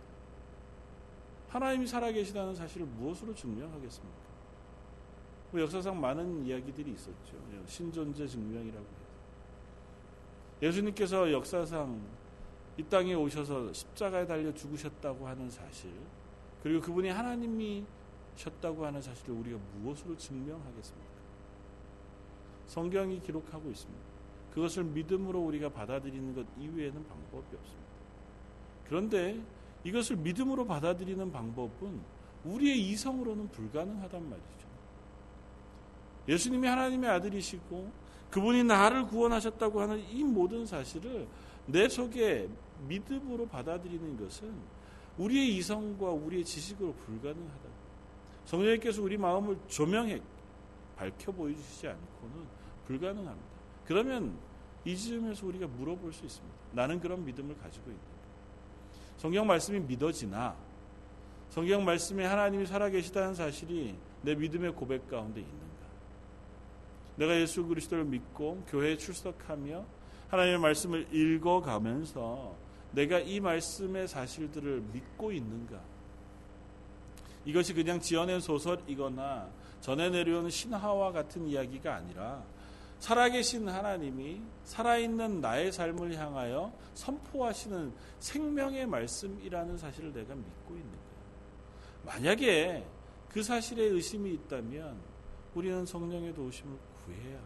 하나님이 1.49 1.87
살아계시다는 1.87 2.55
사실을 2.55 2.87
무엇으로 2.87 3.35
증명하겠습니까? 3.35 4.23
뭐 5.51 5.61
역사상 5.61 6.01
많은 6.01 6.47
이야기들이 6.47 6.93
있었죠. 6.93 7.37
신존재 7.67 8.27
증명이라고 8.27 8.85
해서. 8.85 9.03
예수님께서 10.63 11.31
역사상 11.31 12.01
이 12.79 12.83
땅에 12.85 13.13
오셔서 13.13 13.71
십자가에 13.73 14.27
달려 14.27 14.53
죽으셨다고 14.55 15.29
하는 15.29 15.51
사실, 15.51 15.93
그리고 16.63 16.81
그분이 16.81 17.11
하나님이셨다고 17.11 18.87
하는 18.87 19.03
사실을 19.03 19.35
우리가 19.35 19.59
무엇으로 19.75 20.17
증명하겠습니까? 20.17 21.13
성경이 22.67 23.21
기록하고 23.21 23.71
있습니다. 23.71 24.03
그것을 24.55 24.85
믿음으로 24.85 25.41
우리가 25.41 25.69
받아들이는 25.69 26.35
것 26.35 26.47
이외에는 26.59 27.07
방법이 27.07 27.57
없습니다. 27.57 27.92
그런데 28.93 29.41
이것을 29.85 30.17
믿음으로 30.17 30.67
받아들이는 30.67 31.33
방법은 31.33 31.99
우리의 32.45 32.79
이성으로는 32.91 33.49
불가능하단 33.49 34.29
말이죠. 34.29 34.69
예수님이 36.29 36.69
하나님의 36.69 37.09
아들이시고 37.09 37.91
그분이 38.31 38.65
나를 38.65 39.07
구원하셨다고 39.07 39.81
하는 39.81 39.99
이 40.11 40.23
모든 40.23 40.67
사실을 40.67 41.27
내 41.65 41.89
속에 41.89 42.51
믿음으로 42.87 43.49
받아들이는 43.49 44.19
것은 44.19 44.53
우리의 45.17 45.57
이성과 45.57 46.11
우리의 46.11 46.45
지식으로 46.45 46.93
불가능하다. 46.93 47.69
성령님께서 48.45 49.01
우리 49.01 49.17
마음을 49.17 49.57
조명해 49.69 50.21
밝혀 50.97 51.33
보여주시지 51.33 51.89
않고는 51.89 52.47
불가능합니다. 52.87 53.49
그러면 53.87 54.37
이 54.85 54.95
지점에서 54.95 55.47
우리가 55.47 55.67
물어볼 55.67 56.13
수 56.13 56.27
있습니다. 56.27 56.57
나는 56.73 57.01
그런 57.01 57.25
믿음을 57.25 57.57
가지고 57.57 57.91
있다. 57.91 58.12
성경 59.23 59.47
말씀이 59.47 59.79
믿어지나 59.79 60.57
성경 61.49 61.85
말씀에 61.85 62.27
하나님이 62.27 62.67
살아계시다는 62.67 63.37
사실이 63.37 63.95
내 64.23 64.35
믿음의 64.35 64.73
고백 64.73 65.09
가운데 65.09 65.41
있는가? 65.41 65.87
내가 67.15 67.41
예수 67.41 67.65
그리스도를 67.65 68.05
믿고 68.05 68.65
교회에 68.67 68.97
출석하며 68.97 69.85
하나님의 70.27 70.59
말씀을 70.59 71.15
읽어가면서 71.15 72.57
내가 72.91 73.21
이 73.21 73.39
말씀의 73.39 74.09
사실들을 74.09 74.83
믿고 74.93 75.31
있는가? 75.31 75.79
이것이 77.45 77.75
그냥 77.75 78.01
지어낸 78.01 78.41
소설이거나 78.41 79.49
전해 79.81 80.11
내려오는 80.11 80.51
신화와 80.51 81.13
같은 81.13 81.47
이야기가 81.47 81.95
아니라 81.95 82.43
살아계신 83.03 83.69
하나님이 83.69 84.41
살아있는 84.63 85.41
나의 85.41 85.73
삶을 85.73 86.17
향하여 86.17 86.73
선포하시는 86.95 87.93
생명의 88.21 88.87
말씀이라는 88.87 89.77
사실을 89.77 90.13
내가 90.13 90.37
믿고 90.37 90.77
있는 90.77 90.89
거예요. 90.89 91.03
만약에 92.07 92.87
그 93.29 93.43
사실에 93.43 93.83
의심이 93.87 94.33
있다면 94.35 94.97
우리는 95.53 95.85
성령의 95.85 96.33
도우심을 96.33 96.79
구해야 97.05 97.41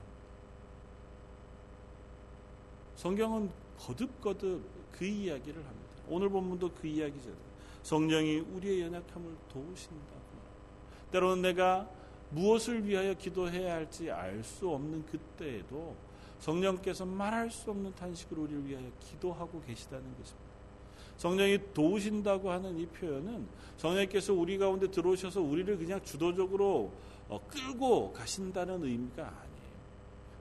성경은 2.96 3.50
거듭거듭 3.78 4.62
그 4.92 5.06
이야기를 5.06 5.66
합니다. 5.66 6.02
오늘 6.06 6.28
본문도 6.28 6.72
그 6.74 6.86
이야기잖아요. 6.86 7.40
성령이 7.82 8.40
우리의 8.40 8.82
연약함을 8.82 9.36
도우신다. 9.48 10.16
때로는 11.12 11.40
내가 11.40 11.88
무엇을 12.30 12.86
위하여 12.86 13.14
기도해야 13.14 13.74
할지 13.74 14.10
알 14.10 14.42
수 14.42 14.68
없는 14.68 15.04
그때에도 15.06 15.94
성령께서 16.40 17.06
말할 17.06 17.50
수 17.50 17.70
없는 17.70 17.94
탄식으로 17.94 18.42
우리를 18.42 18.66
위하여 18.66 18.90
기도하고 19.00 19.60
계시다는 19.62 20.04
것입니다. 20.18 20.46
성령이 21.16 21.58
도우신다고 21.72 22.50
하는 22.50 22.78
이 22.78 22.86
표현은 22.86 23.46
성령께서 23.78 24.34
우리 24.34 24.58
가운데 24.58 24.90
들어오셔서 24.90 25.40
우리를 25.40 25.78
그냥 25.78 26.02
주도적으로 26.02 26.92
어, 27.28 27.40
끌고 27.48 28.12
가신다는 28.12 28.84
의미가 28.84 29.22
아니에요. 29.22 29.46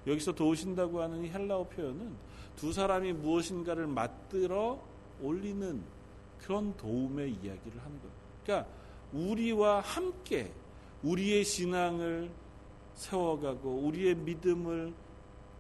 여기서 0.08 0.34
도우신다고 0.34 1.02
하는 1.02 1.24
이 1.24 1.30
헬라어 1.30 1.64
표현은 1.70 2.14
두 2.58 2.74
사람이 2.74 3.14
무엇인가를 3.14 3.88
맞들어 3.88 4.80
올리는 5.22 5.82
그런 6.40 6.76
도움의 6.78 7.32
이야기를 7.32 7.82
하는 7.82 8.00
거예요. 8.00 8.14
그러니까 8.44 8.70
우리와 9.14 9.80
함께 9.80 10.52
우리의 11.06 11.44
신앙을 11.44 12.32
세워가고 12.96 13.70
우리의 13.70 14.16
믿음을 14.16 14.94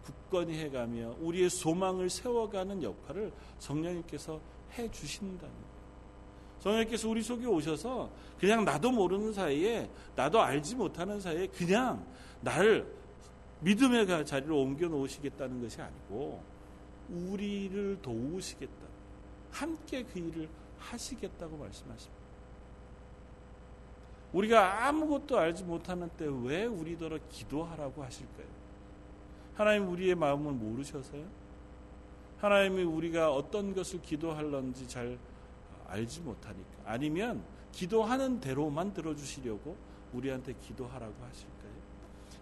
굳건히 0.03 0.57
해가며 0.59 1.15
우리의 1.19 1.49
소망을 1.49 2.09
세워가는 2.09 2.81
역할을 2.81 3.31
성령님께서 3.59 4.39
해 4.73 4.89
주신다는. 4.89 5.53
성령님께서 6.59 7.09
우리 7.09 7.21
속에 7.21 7.45
오셔서 7.45 8.09
그냥 8.39 8.65
나도 8.65 8.91
모르는 8.91 9.33
사이에 9.33 9.89
나도 10.15 10.41
알지 10.41 10.75
못하는 10.75 11.19
사이에 11.19 11.47
그냥 11.47 12.05
나를 12.41 12.91
믿음의 13.61 14.25
자리로 14.25 14.61
옮겨 14.61 14.87
놓으시겠다는 14.87 15.61
것이 15.61 15.81
아니고 15.81 16.43
우리를 17.09 17.99
도우시겠다. 18.01 18.85
함께 19.51 20.03
그 20.03 20.19
일을 20.19 20.49
하시겠다고 20.79 21.57
말씀하십니다. 21.57 22.24
우리가 24.35 24.87
아무것도 24.87 25.37
알지 25.39 25.63
못하는 25.63 26.09
때 26.09 26.25
왜 26.25 26.65
우리더러 26.65 27.17
기도하라고 27.29 28.03
하실까요? 28.03 28.47
하나님 29.55 29.89
우리의 29.89 30.15
마음을 30.15 30.51
모르셔서요? 30.51 31.23
하나님이 32.39 32.83
우리가 32.83 33.33
어떤 33.33 33.73
것을 33.73 34.01
기도할런지 34.01 34.87
잘 34.87 35.17
알지 35.87 36.19
못하니까. 36.21 36.69
아니면 36.83 37.41
기도하는 37.71 38.41
대로만 38.41 38.93
들어주시려고 38.93 39.77
우리한테 40.13 40.53
기도하라고 40.61 41.13
하실까요? 41.29 41.71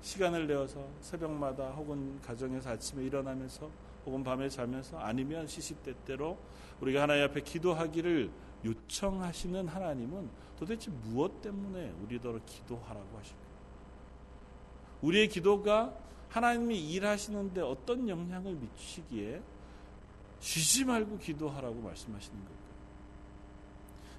시간을 0.02 0.48
내어서 0.48 0.84
새벽마다 1.02 1.70
혹은 1.72 2.20
가정에서 2.22 2.72
아침에 2.72 3.04
일어나면서 3.04 3.70
혹은 4.06 4.24
밤에 4.24 4.50
자면서 4.50 4.98
아니면 4.98 5.46
시시때때로 5.48 6.38
우리가 6.82 7.04
하나님 7.04 7.24
앞에 7.26 7.42
기도하기를 7.42 8.32
요청하시는 8.66 9.68
하나님은 9.68 10.30
도대체 10.58 10.92
무엇 10.92 11.42
때문에 11.42 11.92
우리더러 12.04 12.40
기도하라고 12.46 13.18
하실까요? 13.18 13.54
우리의 15.02 15.28
기도가 15.28 15.94
하나님이 16.30 16.92
일하시는데 16.92 17.62
어떤 17.62 18.08
영향을 18.08 18.56
미치기에 18.56 19.42
쉬지 20.40 20.86
말고 20.86 21.20
기도하라고 21.20 21.76
말씀하시는 21.76 22.38
걸까요? 22.40 22.64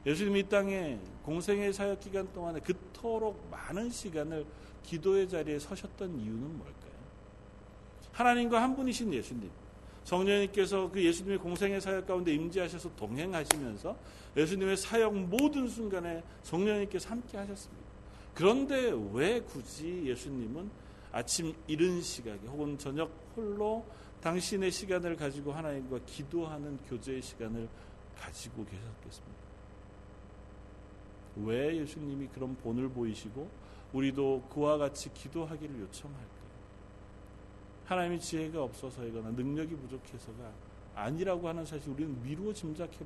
예수님이 0.06 0.40
이 0.40 0.48
땅에 0.48 0.98
공생의 1.22 1.72
사역 1.72 2.00
기간 2.00 2.30
동안에 2.32 2.60
그토록 2.60 3.48
많은 3.50 3.90
시간을 3.90 4.46
기도의 4.82 5.28
자리에 5.28 5.58
서셨던 5.58 6.20
이유는 6.20 6.58
뭘까요? 6.58 6.92
하나님과 8.12 8.62
한 8.62 8.76
분이신 8.76 9.12
예수님. 9.12 9.50
성령님께서 10.04 10.90
그 10.90 11.02
예수님의 11.02 11.38
공생의 11.38 11.80
사역 11.80 12.06
가운데 12.06 12.32
임재하셔서 12.34 12.94
동행하시면서 12.94 13.96
예수님의 14.36 14.76
사역 14.76 15.14
모든 15.16 15.66
순간에 15.68 16.22
성령님께서 16.42 17.10
함께 17.10 17.38
하셨습니다. 17.38 17.84
그런데 18.34 18.92
왜 19.12 19.40
굳이 19.40 20.02
예수님은 20.04 20.70
아침 21.12 21.54
이른 21.66 22.00
시각에 22.00 22.46
혹은 22.46 22.76
저녁 22.76 23.10
홀로 23.36 23.84
당신의 24.20 24.70
시간을 24.70 25.16
가지고 25.16 25.52
하나님과 25.52 26.00
기도하는 26.06 26.78
교제의 26.88 27.22
시간을 27.22 27.68
가지고 28.18 28.64
계셨겠습니까? 28.64 29.44
왜 31.36 31.76
예수님이 31.76 32.28
그런 32.28 32.56
본을 32.56 32.88
보이시고 32.88 33.48
우리도 33.92 34.48
그와 34.52 34.78
같이 34.78 35.12
기도하기를 35.12 35.80
요청할까요? 35.80 36.33
하나님의 37.84 38.20
지혜가 38.20 38.62
없어서이거나 38.62 39.30
능력이 39.30 39.76
부족해서가 39.76 40.50
아니라고 40.94 41.48
하는 41.48 41.64
사실 41.64 41.90
우리는 41.90 42.22
미루어 42.22 42.52
짐작해 42.52 42.98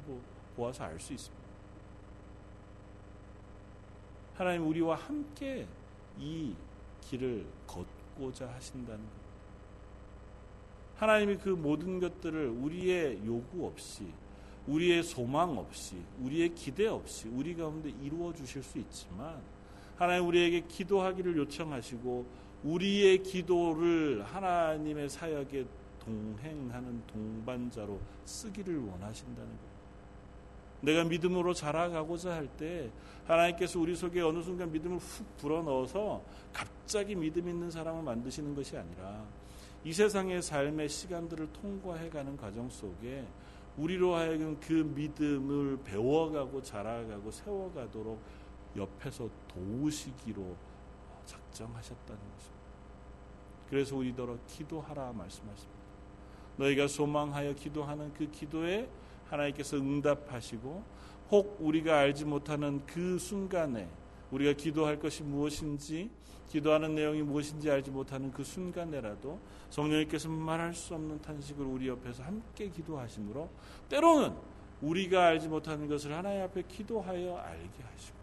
보아서 0.57 0.85
알 0.85 0.99
수 1.01 1.12
있습니다. 1.12 1.49
하나님 4.35 4.69
우리와 4.69 4.95
함께 4.95 5.67
이 6.17 6.55
길을 7.01 7.45
걷고자 7.67 8.49
하신다는 8.49 9.03
것. 9.03 9.11
하나님이 10.97 11.37
그 11.38 11.49
모든 11.49 11.99
것들을 11.99 12.49
우리의 12.49 13.21
요구 13.25 13.67
없이, 13.67 14.05
우리의 14.69 15.03
소망 15.03 15.57
없이, 15.59 15.97
우리의 16.21 16.55
기대 16.55 16.87
없이 16.87 17.29
우리 17.29 17.57
가운데 17.57 17.91
이루어 18.03 18.33
주실 18.33 18.62
수 18.62 18.79
있지만, 18.79 19.41
하나님 19.97 20.29
우리에게 20.29 20.61
기도하기를 20.69 21.37
요청하시고, 21.37 22.27
우리의 22.64 23.23
기도를 23.23 24.25
하나님의 24.25 25.09
사역에 25.09 25.64
동행하는 26.01 27.03
동반자로 27.07 27.99
쓰기를 28.25 28.79
원하신다는 28.79 29.49
것. 29.51 29.79
내가 30.81 31.05
믿음으로 31.05 31.55
자라가고자 31.55 32.35
할 32.35 32.49
때 32.57 32.90
하나님께서 33.27 33.79
우리 33.79 33.94
속에 33.94 34.21
어느 34.21 34.40
순간 34.42 34.73
믿음을 34.73 34.99
훅 34.99 35.37
불어넣어서 35.38 36.23
갑자기 36.53 37.14
믿음 37.14 37.49
있는 37.49 37.71
사람을 37.71 38.03
만드시는 38.03 38.55
것이 38.55 38.77
아니라 38.77 39.25
이 39.85 39.92
세상의 39.92 40.40
삶의 40.40 40.88
시간들을 40.88 41.53
통과해가는 41.53 42.37
과정 42.37 42.68
속에 42.71 43.25
우리로 43.77 44.14
하여금 44.14 44.59
그 44.61 44.73
믿음을 44.73 45.79
배워가고 45.85 46.62
자라가고 46.62 47.31
세워가도록 47.31 48.18
옆에서 48.77 49.29
도우시기로 49.49 50.57
작정하셨다는 51.29 52.21
것입니다. 52.33 52.59
그래서 53.69 53.97
우리더러 53.97 54.38
기도하라 54.47 55.12
말씀하십니다. 55.12 55.79
너희가 56.57 56.88
소망하여 56.88 57.53
기도하는 57.53 58.12
그 58.14 58.31
기도에 58.31 58.88
하나님께서 59.29 59.77
응답하시고 59.77 60.83
혹 61.31 61.57
우리가 61.61 61.99
알지 61.99 62.25
못하는 62.25 62.85
그 62.87 63.19
순간에 63.19 63.88
우리가 64.31 64.55
기도할 64.55 64.99
것이 64.99 65.23
무엇인지 65.23 66.11
기도하는 66.49 66.95
내용이 66.95 67.23
무엇인지 67.23 67.71
알지 67.71 67.91
못하는 67.91 68.33
그 68.33 68.43
순간에라도 68.43 69.38
성령님께서 69.69 70.31
말할 70.31 70.73
수 70.75 70.95
없는 70.95 71.21
탄식을 71.21 71.64
우리 71.64 71.88
옆에서 71.88 72.23
함께 72.23 72.71
기도하심으로 72.71 73.51
때로는 73.91 74.35
우리가 74.81 75.27
알지 75.27 75.49
못하는 75.49 75.87
것을 75.87 76.14
하나님 76.14 76.43
앞에 76.43 76.62
기도하여 76.62 77.37
알게 77.37 77.83
하시고 77.83 78.17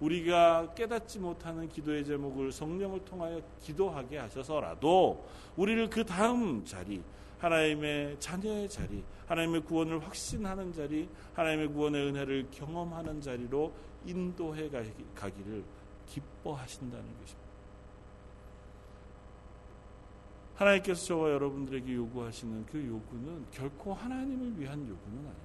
우리가 0.00 0.72
깨닫지 0.74 1.18
못하는 1.18 1.68
기도의 1.68 2.04
제목을 2.04 2.52
성령을 2.52 3.04
통하여 3.04 3.40
기도하게 3.60 4.18
하셔서라도 4.18 5.26
우리를 5.56 5.90
그 5.90 6.04
다음 6.04 6.64
자리 6.64 7.02
하나님의 7.38 8.18
자녀의 8.20 8.68
자리, 8.68 9.02
하나님의 9.26 9.62
구원을 9.62 10.04
확신하는 10.04 10.72
자리, 10.72 11.08
하나님의 11.34 11.68
구원의 11.68 12.08
은혜를 12.08 12.48
경험하는 12.50 13.20
자리로 13.20 13.72
인도해 14.04 14.68
가기를 15.14 15.64
기뻐하신다는 16.06 17.04
것입니다. 17.04 17.50
하나님께서 20.56 21.06
저와 21.06 21.30
여러분들에게 21.30 21.94
요구하시는 21.94 22.66
그 22.66 22.86
요구는 22.86 23.46
결코 23.50 23.94
하나님을 23.94 24.60
위한 24.60 24.80
요구는 24.80 25.18
아닙니다. 25.18 25.40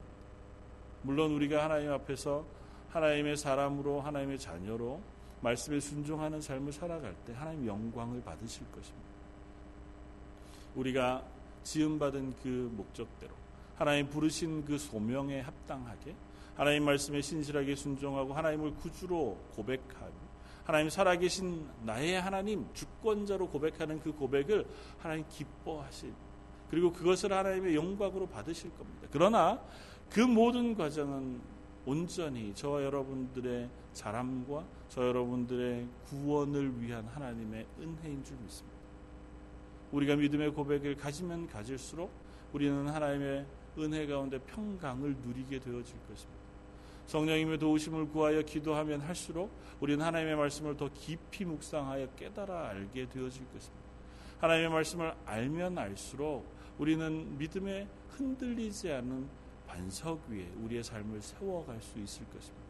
물론 1.03 1.31
우리가 1.31 1.63
하나님 1.63 1.91
앞에서 1.93 2.43
하나님의 2.95 3.35
사람으로 3.35 3.99
하나님의 3.99 4.39
자녀로 4.39 5.01
말씀에 5.41 5.81
순종하는 5.81 6.39
삶을 6.39 6.71
살아갈 6.71 7.13
때 7.25 7.33
하나님 7.33 7.67
영광을 7.67 8.23
받으실 8.23 8.65
것입니다. 8.71 9.09
우리가 10.75 11.21
지음받은 11.63 12.35
그 12.41 12.71
목적대로 12.73 13.33
하나님 13.75 14.09
부르신 14.09 14.63
그 14.63 14.77
소명에 14.77 15.41
합당하게 15.41 16.15
하나님 16.55 16.85
말씀에 16.85 17.21
신실하게 17.21 17.75
순종하고 17.75 18.33
하나님을 18.33 18.75
구주로 18.75 19.37
고백하고 19.55 20.25
하나님 20.63 20.89
살아계신 20.89 21.67
나의 21.83 22.21
하나님 22.21 22.65
주권자로 22.73 23.49
고백하는 23.49 23.99
그 23.99 24.13
고백을 24.13 24.65
하나님 24.99 25.25
기뻐하실 25.29 26.13
그리고 26.69 26.93
그것을 26.93 27.33
하나님의 27.33 27.75
영광으로 27.75 28.27
받으실 28.27 28.73
겁니다. 28.77 29.09
그러나 29.11 29.59
그 30.09 30.21
모든 30.21 30.75
과정은 30.75 31.54
온전히 31.85 32.53
저와 32.55 32.83
여러분들의 32.83 33.69
자람과 33.93 34.65
저 34.89 35.07
여러분들의 35.07 35.87
구원을 36.07 36.81
위한 36.81 37.05
하나님의 37.05 37.65
은혜인 37.79 38.23
줄 38.23 38.37
믿습니다. 38.37 38.75
우리가 39.91 40.15
믿음의 40.15 40.51
고백을 40.51 40.95
가지면 40.95 41.47
가질수록 41.47 42.11
우리는 42.53 42.87
하나님의 42.87 43.45
은혜 43.77 44.07
가운데 44.07 44.39
평강을 44.39 45.15
누리게 45.23 45.59
되어질 45.59 45.95
것입니다. 46.07 46.45
성령님의 47.07 47.59
도우심을 47.59 48.09
구하여 48.09 48.41
기도하면 48.41 49.01
할수록 49.01 49.51
우리는 49.79 50.03
하나님의 50.03 50.35
말씀을 50.35 50.75
더 50.75 50.89
깊이 50.91 51.45
묵상하여 51.45 52.07
깨달아 52.15 52.69
알게 52.69 53.09
되어질 53.09 53.45
것입니다. 53.53 53.85
하나님의 54.39 54.69
말씀을 54.71 55.13
알면 55.25 55.77
알수록 55.77 56.45
우리는 56.77 57.37
믿음에 57.37 57.87
흔들리지 58.09 58.91
않는 58.91 59.27
반석 59.67 60.21
위에 60.29 60.47
우리의 60.63 60.83
삶을 60.83 61.21
세워갈 61.21 61.81
수 61.81 61.99
있을 61.99 62.25
것입니다. 62.25 62.65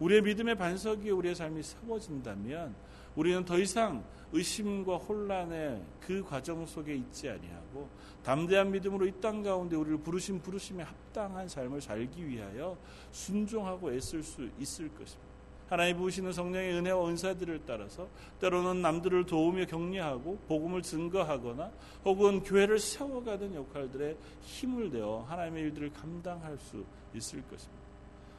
우리의 0.00 0.22
믿음의 0.22 0.56
반석 0.56 1.00
위에 1.00 1.10
우리의 1.10 1.34
삶이 1.34 1.62
세워진다면 1.62 2.74
우리는 3.14 3.44
더 3.44 3.58
이상 3.58 4.04
의심과 4.32 4.96
혼란의 4.98 5.82
그 6.00 6.22
과정 6.22 6.66
속에 6.66 6.94
있지 6.94 7.30
아니하고 7.30 7.88
담대한 8.22 8.70
믿음으로 8.72 9.06
이 9.06 9.12
땅 9.20 9.42
가운데 9.42 9.76
우리를 9.76 9.98
부르신 9.98 10.40
부르심에 10.42 10.82
합당한 10.82 11.48
삶을 11.48 11.80
살기 11.80 12.26
위하여 12.28 12.76
순종하고 13.12 13.92
애쓸 13.92 14.22
수 14.22 14.50
있을 14.58 14.88
것입니다. 14.90 15.25
하나님 15.68 15.96
부으시는 15.96 16.32
성령의 16.32 16.74
은혜와 16.74 17.08
은사들을 17.08 17.62
따라서 17.66 18.08
때로는 18.40 18.82
남들을 18.82 19.26
도우며 19.26 19.66
격려하고 19.66 20.38
복음을 20.46 20.80
증거하거나 20.82 21.72
혹은 22.04 22.42
교회를 22.42 22.78
세워가는 22.78 23.54
역할들에 23.54 24.16
힘을 24.42 24.90
내어 24.90 25.24
하나님의 25.28 25.64
일들을 25.64 25.92
감당할 25.92 26.56
수 26.58 26.84
있을 27.14 27.42
것입니다. 27.48 27.84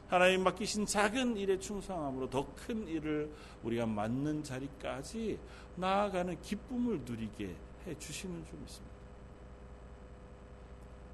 하나님 0.08 0.42
맡기신 0.42 0.86
작은 0.86 1.36
일에 1.36 1.58
충성함으로 1.58 2.30
더 2.30 2.46
큰 2.56 2.88
일을 2.88 3.30
우리가 3.62 3.84
맡는 3.84 4.42
자리까지 4.42 5.38
나아가는 5.76 6.40
기쁨을 6.40 7.00
누리게 7.04 7.54
해 7.86 7.98
주시는 7.98 8.44
줄 8.46 8.58
믿습니다. 8.58 8.96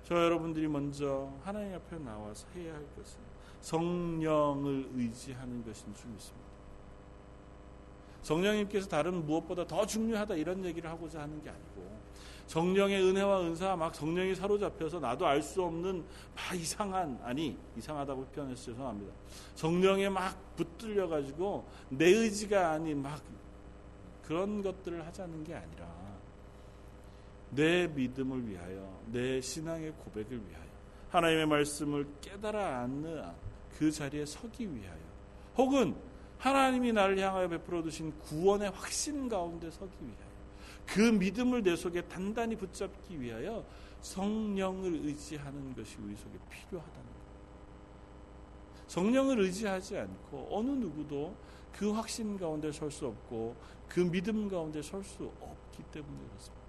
저 0.04 0.14
여러분들이 0.14 0.68
먼저 0.68 1.32
하나님 1.42 1.74
앞에 1.74 1.98
나와서 1.98 2.46
해야 2.54 2.74
할 2.74 2.84
것은 2.94 3.18
성령을 3.64 4.90
의지하는 4.94 5.64
것인 5.64 5.94
줄 5.94 6.10
믿습니다. 6.10 6.44
성령님께서 8.20 8.88
다른 8.88 9.24
무엇보다 9.24 9.66
더 9.66 9.86
중요하다 9.86 10.34
이런 10.34 10.64
얘기를 10.64 10.88
하고자 10.88 11.22
하는 11.22 11.42
게 11.42 11.48
아니고 11.48 11.94
성령의 12.46 13.02
은혜와 13.02 13.40
은사 13.40 13.74
막 13.76 13.94
성령이 13.94 14.34
사로잡혀서 14.34 15.00
나도 15.00 15.26
알 15.26 15.42
수 15.42 15.62
없는 15.62 16.04
막 16.34 16.54
이상한 16.54 17.18
아니 17.22 17.56
이상하다고 17.76 18.26
표현해서 18.26 18.64
죄송합니다. 18.64 19.14
성령에 19.54 20.10
막 20.10 20.56
붙들려 20.56 21.08
가지고 21.08 21.66
내 21.88 22.06
의지가 22.06 22.72
아닌 22.72 23.02
막 23.02 23.22
그런 24.22 24.62
것들을 24.62 25.06
하자는 25.06 25.42
게 25.44 25.54
아니라 25.54 25.86
내 27.50 27.86
믿음을 27.86 28.46
위하여 28.46 29.00
내 29.06 29.40
신앙의 29.40 29.92
고백을 29.92 30.38
위하여 30.48 30.64
하나님의 31.10 31.46
말씀을 31.46 32.06
깨달아 32.20 32.80
안는 32.80 33.22
그 33.78 33.90
자리에 33.90 34.24
서기 34.26 34.74
위하여 34.74 34.98
혹은 35.56 35.96
하나님이 36.38 36.92
나를 36.92 37.18
향하여 37.18 37.48
베풀어 37.48 37.82
두신 37.82 38.16
구원의 38.20 38.70
확신 38.70 39.28
가운데 39.28 39.70
서기 39.70 39.92
위하여 40.00 40.34
그 40.86 41.00
믿음을 41.00 41.62
내 41.62 41.74
속에 41.74 42.02
단단히 42.02 42.56
붙잡기 42.56 43.20
위하여 43.20 43.64
성령을 44.02 45.06
의지하는 45.06 45.74
것이 45.74 45.96
우리 45.98 46.14
속에 46.14 46.38
필요하다는 46.50 47.06
것. 47.06 47.14
성령을 48.88 49.40
의지하지 49.40 49.96
않고 49.96 50.48
어느 50.50 50.70
누구도 50.70 51.34
그 51.72 51.90
확신 51.90 52.38
가운데 52.38 52.70
설 52.70 52.90
수 52.90 53.06
없고 53.06 53.56
그 53.88 54.00
믿음 54.00 54.48
가운데 54.48 54.82
설 54.82 55.02
수 55.02 55.24
없기 55.40 55.82
때문에 55.90 56.18
그렇습니다. 56.28 56.64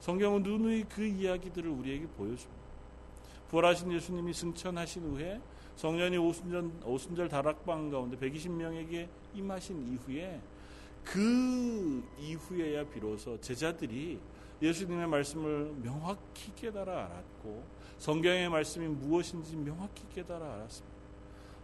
성경은 0.00 0.42
누누이 0.42 0.84
그 0.84 1.04
이야기들을 1.04 1.70
우리에게 1.70 2.06
보여줍니다. 2.08 2.65
부활하신 3.50 3.92
예수님이 3.92 4.32
승천하신 4.32 5.02
후에 5.02 5.40
성년이 5.76 6.16
오순절, 6.16 6.70
오순절 6.84 7.28
다락방 7.28 7.90
가운데 7.90 8.16
120명에게 8.16 9.08
임하신 9.34 9.92
이후에 9.92 10.40
그 11.04 12.02
이후에야 12.18 12.84
비로소 12.84 13.40
제자들이 13.40 14.18
예수님의 14.60 15.06
말씀을 15.06 15.74
명확히 15.82 16.52
깨달아 16.56 16.92
알았고 16.92 17.62
성경의 17.98 18.48
말씀이 18.48 18.88
무엇인지 18.88 19.54
명확히 19.56 20.02
깨달아 20.14 20.54
알았습니다. 20.54 20.96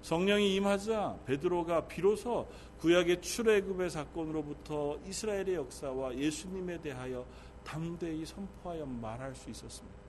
성령이 0.02 0.54
임하자 0.56 1.20
베드로가 1.26 1.86
비로소 1.86 2.48
구약의 2.80 3.22
출애굽의 3.22 3.90
사건으로부터 3.90 4.98
이스라엘의 5.06 5.54
역사와 5.54 6.16
예수님에 6.16 6.80
대하여 6.80 7.24
담대히 7.64 8.26
선포하여 8.26 8.84
말할 8.84 9.34
수 9.34 9.48
있었습니다. 9.50 10.01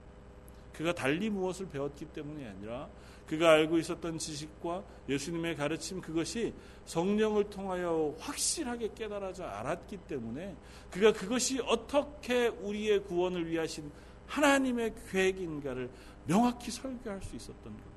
그가 0.74 0.92
달리 0.92 1.30
무엇을 1.30 1.68
배웠기 1.68 2.06
때문이 2.06 2.44
아니라 2.44 2.88
그가 3.26 3.52
알고 3.52 3.78
있었던 3.78 4.18
지식과 4.18 4.82
예수님의 5.08 5.56
가르침 5.56 6.00
그것이 6.00 6.52
성령을 6.84 7.48
통하여 7.48 8.14
확실하게 8.18 8.90
깨달아져 8.94 9.44
알았기 9.44 9.96
때문에 10.08 10.54
그가 10.90 11.12
그것이 11.12 11.60
어떻게 11.60 12.48
우리의 12.48 13.04
구원을 13.04 13.48
위하신 13.48 13.90
하나님의 14.26 14.94
계획인가를 15.10 15.90
명확히 16.26 16.70
설교할 16.70 17.22
수 17.22 17.36
있었던 17.36 17.62
겁니다. 17.62 17.94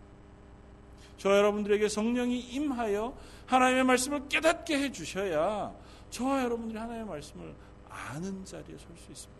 저 1.17 1.35
여러분들에게 1.35 1.89
성령이 1.89 2.39
임하여 2.39 3.17
하나님의 3.47 3.83
말씀을 3.85 4.29
깨닫게 4.29 4.77
해 4.77 4.91
주셔야 4.91 5.73
저와 6.09 6.43
여러분들이 6.43 6.77
하나님의 6.77 7.07
말씀을 7.07 7.55
아는 7.89 8.45
자리에 8.45 8.77
설 8.77 8.95
수 8.97 9.11
있습니다. 9.11 9.36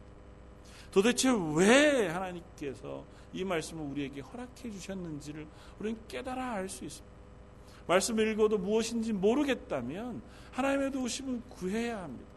도대체 0.92 1.30
왜 1.56 2.08
하나님께서 2.08 3.04
이 3.34 3.44
말씀을 3.44 3.84
우리에게 3.84 4.22
허락해 4.22 4.72
주셨는지를 4.72 5.46
우리는 5.80 6.00
깨달아 6.08 6.54
알 6.54 6.70
수 6.70 6.86
있습니다. 6.86 7.18
말씀을 7.88 8.28
읽어도 8.32 8.58
무엇인지 8.58 9.14
모르겠다면 9.14 10.22
하나님의 10.52 10.92
도우심을 10.92 11.42
구해야 11.50 12.04
합니다. 12.04 12.30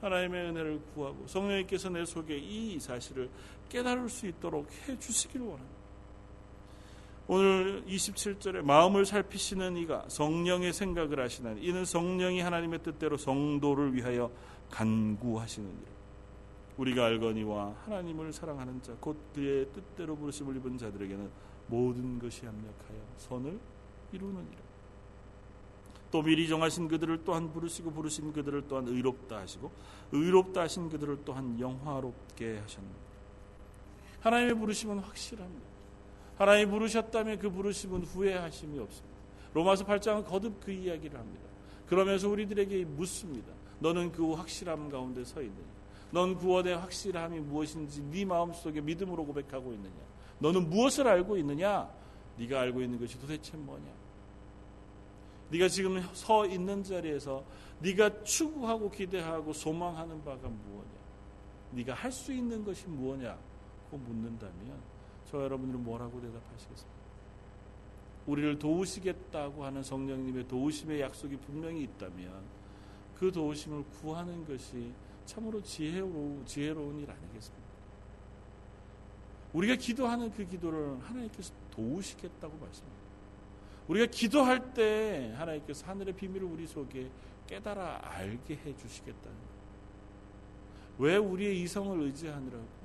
하나님의 0.00 0.50
은혜를 0.50 0.80
구하고 0.94 1.26
성령님께서 1.26 1.90
내 1.90 2.04
속에 2.04 2.36
이 2.36 2.80
사실을 2.80 3.28
깨달을 3.68 4.08
수 4.08 4.26
있도록 4.26 4.68
해 4.88 4.98
주시길 4.98 5.40
원합니다. 5.40 5.82
오늘 7.28 7.84
27절에 7.86 8.62
마음을 8.62 9.06
살피시는 9.06 9.76
이가 9.76 10.04
성령의 10.08 10.72
생각을 10.72 11.20
하시나니 11.20 11.62
이는 11.62 11.84
성령이 11.84 12.40
하나님의 12.40 12.82
뜻대로 12.82 13.16
성도를 13.16 13.94
위하여 13.94 14.30
간구하시느니라. 14.70 16.01
우리가 16.82 17.06
알거니와 17.06 17.76
하나님을 17.84 18.32
사랑하는 18.32 18.82
자 18.82 18.92
곧 19.00 19.16
그의 19.34 19.66
뜻대로 19.72 20.16
부르심을 20.16 20.56
입은 20.56 20.78
자들에게는 20.78 21.30
모든 21.68 22.18
것이 22.18 22.44
합력하여 22.44 22.98
선을 23.18 23.58
이루느니라. 24.12 24.60
또 26.10 26.22
미리 26.22 26.46
정하신 26.48 26.88
그들을 26.88 27.24
또한 27.24 27.50
부르시고 27.52 27.92
부르신 27.92 28.32
그들을 28.32 28.66
또한 28.68 28.86
의롭다 28.86 29.38
하시고 29.38 29.70
의롭다 30.12 30.62
하신 30.62 30.90
그들을 30.90 31.24
또한 31.24 31.58
영화롭게 31.58 32.58
하셨느니라. 32.58 32.98
하나님의 34.20 34.54
부르심은 34.56 34.98
확실합니다. 34.98 35.66
하나님이 36.36 36.70
부르셨다면 36.70 37.38
그 37.38 37.50
부르심은 37.50 38.02
후회하심이 38.02 38.78
없습니다. 38.78 39.18
로마서 39.54 39.84
8장은 39.84 40.26
거듭 40.26 40.60
그 40.60 40.70
이야기를 40.72 41.18
합니다. 41.18 41.44
그러면서 41.86 42.28
우리들에게 42.28 42.84
묻습니다. 42.84 43.52
너는 43.78 44.12
그 44.12 44.32
확실함 44.32 44.90
가운데 44.90 45.24
서 45.24 45.40
있느냐? 45.40 45.71
넌 46.12 46.36
구원의 46.36 46.76
확실함이 46.76 47.40
무엇인지 47.40 48.02
네 48.02 48.24
마음속에 48.24 48.80
믿음으로 48.80 49.24
고백하고 49.24 49.72
있느냐? 49.72 49.94
너는 50.38 50.68
무엇을 50.68 51.08
알고 51.08 51.38
있느냐? 51.38 51.88
네가 52.38 52.60
알고 52.60 52.82
있는 52.82 53.00
것이 53.00 53.18
도대체 53.18 53.56
뭐냐? 53.56 53.90
네가 55.50 55.68
지금 55.68 56.00
서 56.12 56.46
있는 56.46 56.82
자리에서 56.84 57.42
네가 57.80 58.24
추구하고 58.24 58.90
기대하고 58.90 59.52
소망하는 59.52 60.22
바가 60.22 60.48
무엇이냐? 60.48 61.02
네가 61.72 61.94
할 61.94 62.12
수 62.12 62.32
있는 62.32 62.62
것이 62.62 62.86
무엇이냐고 62.86 63.40
묻는다면 63.90 64.80
저 65.30 65.42
여러분들은 65.42 65.82
뭐라고 65.82 66.20
대답하시겠습니까? 66.20 67.02
우리를 68.26 68.58
도우시겠다고 68.58 69.64
하는 69.64 69.82
성령님의 69.82 70.46
도우심의 70.46 71.00
약속이 71.00 71.38
분명히 71.38 71.82
있다면 71.84 72.30
그 73.18 73.32
도우심을 73.32 73.84
구하는 74.00 74.46
것이 74.46 74.92
참으로 75.32 75.62
지혜로, 75.62 76.42
지혜로운 76.44 77.00
일 77.00 77.10
아니겠습니까? 77.10 77.72
우리가 79.54 79.76
기도하는 79.76 80.30
그 80.30 80.46
기도를 80.46 81.00
하나님께서 81.00 81.54
도우시겠다고 81.70 82.58
말씀합니다. 82.58 83.02
우리가 83.88 84.06
기도할 84.10 84.74
때 84.74 85.32
하나님께서 85.36 85.86
하늘의 85.86 86.14
비밀을 86.14 86.44
우리 86.44 86.66
속에 86.66 87.10
깨달아 87.46 88.00
알게 88.02 88.56
해 88.56 88.76
주시겠다는. 88.76 89.36
왜 90.98 91.16
우리의 91.16 91.62
이성을 91.62 91.98
의지하느라고 92.02 92.82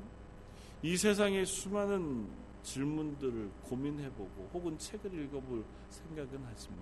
이 0.83 0.95
세상의 0.95 1.45
수많은 1.45 2.29
질문들을 2.63 3.51
고민해보고 3.63 4.51
혹은 4.53 4.77
책을 4.77 5.13
읽어볼 5.13 5.65
생각은 5.89 6.41
하지만 6.45 6.79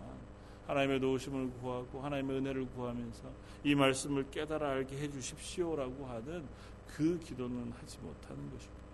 하나님의 0.67 0.99
도우심을 0.99 1.51
구하고 1.59 2.01
하나님의 2.01 2.37
은혜를 2.37 2.67
구하면서 2.71 3.29
이 3.63 3.75
말씀을 3.75 4.29
깨달아 4.31 4.69
알게 4.71 4.97
해 4.97 5.09
주십시오라고 5.09 6.05
하는 6.05 6.47
그 6.87 7.19
기도는 7.19 7.71
하지 7.73 7.99
못하는 7.99 8.49
것입니다. 8.49 8.85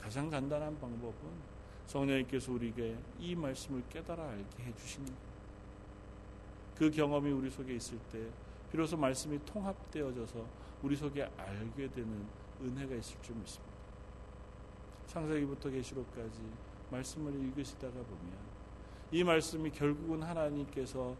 가장 0.00 0.30
간단한 0.30 0.78
방법은 0.80 1.14
성령님께서 1.86 2.52
우리에게 2.52 2.96
이 3.18 3.34
말씀을 3.34 3.82
깨달아 3.90 4.22
알게 4.22 4.62
해 4.62 4.74
주시는 4.74 5.12
그 6.76 6.90
경험이 6.90 7.30
우리 7.30 7.50
속에 7.50 7.74
있을 7.74 7.98
때 8.10 8.26
비로소 8.70 8.96
말씀이 8.96 9.38
통합되어져서 9.44 10.46
우리 10.82 10.96
속에 10.96 11.24
알게 11.36 11.90
되는 11.90 12.26
은혜가 12.62 12.94
있을 12.94 13.20
줄 13.20 13.36
믿습니다. 13.36 13.74
창세기부터 15.06 15.70
계시록까지 15.70 16.40
말씀을 16.90 17.34
읽으시다가 17.34 17.92
보면 17.92 18.49
이 19.12 19.24
말씀이 19.24 19.70
결국은 19.70 20.22
하나님께서 20.22 21.16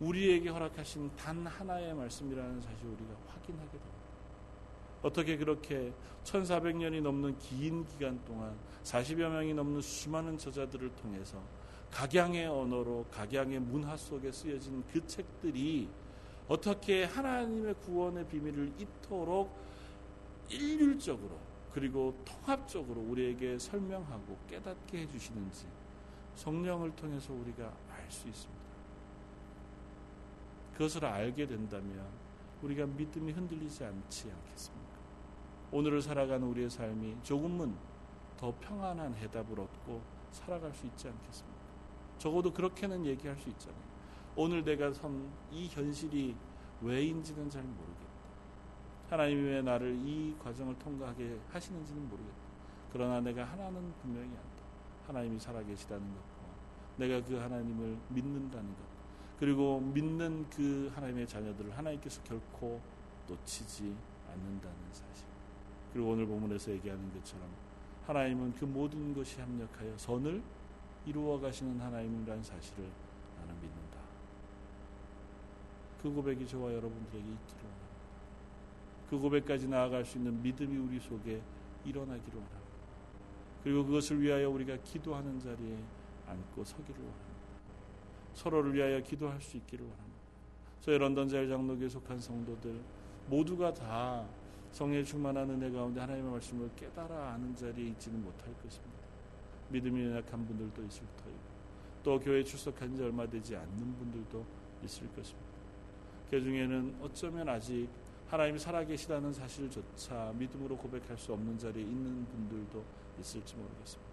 우리에게 0.00 0.48
허락하신 0.48 1.10
단 1.16 1.46
하나의 1.46 1.94
말씀이라는 1.94 2.60
사실 2.60 2.86
우리가 2.86 3.12
확인하게 3.28 3.70
됩니다. 3.70 4.00
어떻게 5.02 5.36
그렇게 5.36 5.92
1400년이 6.24 7.00
넘는 7.02 7.38
긴 7.38 7.86
기간 7.86 8.22
동안 8.24 8.54
40여 8.84 9.28
명이 9.28 9.54
넘는 9.54 9.80
수많은 9.80 10.36
저자들을 10.36 10.94
통해서 10.96 11.42
각양의 11.90 12.46
언어로 12.46 13.06
각양의 13.10 13.60
문화 13.60 13.96
속에 13.96 14.30
쓰여진 14.30 14.84
그 14.92 15.04
책들이 15.06 15.88
어떻게 16.48 17.04
하나님의 17.04 17.74
구원의 17.74 18.26
비밀을 18.28 18.72
이토록 18.78 19.54
일률적으로 20.48 21.38
그리고 21.72 22.14
통합적으로 22.24 23.00
우리에게 23.00 23.58
설명하고 23.58 24.36
깨닫게 24.48 24.98
해주시는지 24.98 25.66
성령을 26.40 26.96
통해서 26.96 27.34
우리가 27.34 27.70
알 27.90 28.10
수 28.10 28.26
있습니다. 28.26 28.60
그것을 30.72 31.04
알게 31.04 31.46
된다면 31.46 32.06
우리가 32.62 32.86
믿음이 32.86 33.32
흔들리지 33.32 33.84
않지 33.84 34.32
않겠습니까? 34.32 34.90
오늘을 35.70 36.00
살아가는 36.00 36.44
우리의 36.46 36.70
삶이 36.70 37.18
조금은 37.22 37.76
더 38.38 38.54
평안한 38.58 39.14
해답을 39.16 39.60
얻고 39.60 40.00
살아갈 40.32 40.72
수 40.72 40.86
있지 40.86 41.08
않겠습니까? 41.08 41.60
적어도 42.18 42.52
그렇게는 42.52 43.04
얘기할 43.04 43.36
수 43.36 43.50
있잖아요. 43.50 43.90
오늘 44.34 44.64
내가 44.64 44.92
선 44.92 45.30
이 45.52 45.68
현실이 45.68 46.34
왜인지는 46.80 47.50
잘 47.50 47.62
모르겠다. 47.62 48.06
하나님이 49.10 49.42
왜 49.42 49.60
나를 49.62 49.94
이 49.96 50.34
과정을 50.42 50.78
통과하게 50.78 51.38
하시는지는 51.50 52.08
모르겠다. 52.08 52.36
그러나 52.92 53.20
내가 53.20 53.44
하나는 53.44 53.92
분명히 54.00 54.28
안다. 54.28 54.64
하나님이 55.06 55.38
살아계시다는 55.38 56.02
것과 56.14 56.29
내가 57.00 57.24
그 57.24 57.34
하나님을 57.36 57.96
믿는다는 58.10 58.68
것. 58.68 58.82
그리고 59.38 59.80
믿는 59.80 60.48
그 60.50 60.92
하나님의 60.94 61.26
자녀들을 61.26 61.76
하나님께서 61.76 62.22
결코 62.22 62.78
놓치지 63.26 63.96
않는다는 64.30 64.76
사실. 64.92 65.24
그리고 65.92 66.10
오늘 66.10 66.26
본문에서 66.26 66.72
얘기하는 66.72 67.12
것처럼 67.14 67.48
하나님은 68.06 68.52
그 68.52 68.66
모든 68.66 69.14
것이 69.14 69.40
합력하여 69.40 69.96
선을 69.96 70.42
이루어 71.06 71.40
가시는 71.40 71.80
하나님이라는 71.80 72.42
사실을 72.42 72.84
나는 73.38 73.54
믿는다. 73.54 73.98
그 76.02 76.12
고백이 76.12 76.46
저와 76.46 76.74
여러분들에게 76.74 77.18
있기를 77.18 77.62
원합니다. 77.62 77.90
그 79.08 79.18
고백까지 79.18 79.68
나아갈 79.68 80.04
수 80.04 80.18
있는 80.18 80.42
믿음이 80.42 80.76
우리 80.76 81.00
속에 81.00 81.40
일어나기를 81.86 82.38
원합니다. 82.38 82.60
그리고 83.64 83.86
그것을 83.86 84.20
위하여 84.20 84.50
우리가 84.50 84.76
기도하는 84.84 85.40
자리에 85.40 85.78
앉고 86.30 86.64
서기를 86.64 87.00
원합니다. 87.00 87.30
서로를 88.34 88.74
위하여 88.74 89.00
기도할 89.00 89.40
수 89.40 89.56
있기를 89.56 89.84
원합니다. 89.84 90.20
저희 90.80 90.98
런던 90.98 91.28
제일 91.28 91.48
장로교에 91.48 91.88
속한 91.88 92.18
성도들 92.18 92.80
모두가 93.28 93.72
다 93.72 94.26
성의 94.72 95.04
충만한 95.04 95.50
은혜 95.50 95.70
가운데 95.70 96.00
하나님의 96.00 96.30
말씀을 96.32 96.70
깨달아 96.76 97.34
아는 97.34 97.54
자리에 97.54 97.88
있지는 97.88 98.22
못할 98.22 98.54
것입니다. 98.62 99.00
믿음이 99.68 100.06
연약한 100.06 100.46
분들도 100.46 100.82
있을 100.84 101.02
터이고 101.16 101.50
또 102.02 102.18
교회 102.18 102.42
출석한 102.42 102.94
지 102.94 103.02
얼마 103.02 103.28
되지 103.28 103.56
않는 103.56 103.96
분들도 103.96 104.44
있을 104.84 105.06
것입니다. 105.08 105.50
그 106.30 106.40
중에는 106.40 106.96
어쩌면 107.02 107.48
아직 107.48 107.88
하나님이 108.28 108.58
살아계시다는 108.58 109.32
사실조차 109.32 110.32
믿음으로 110.38 110.76
고백할 110.76 111.18
수 111.18 111.32
없는 111.32 111.58
자리에 111.58 111.82
있는 111.82 112.24
분들도 112.26 112.84
있을지 113.18 113.56
모르겠습니다. 113.56 114.09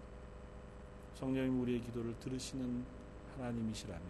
성령님 1.17 1.59
우리의 1.61 1.81
기도를 1.81 2.13
들으시는 2.19 2.85
하나님이시라면 3.35 4.05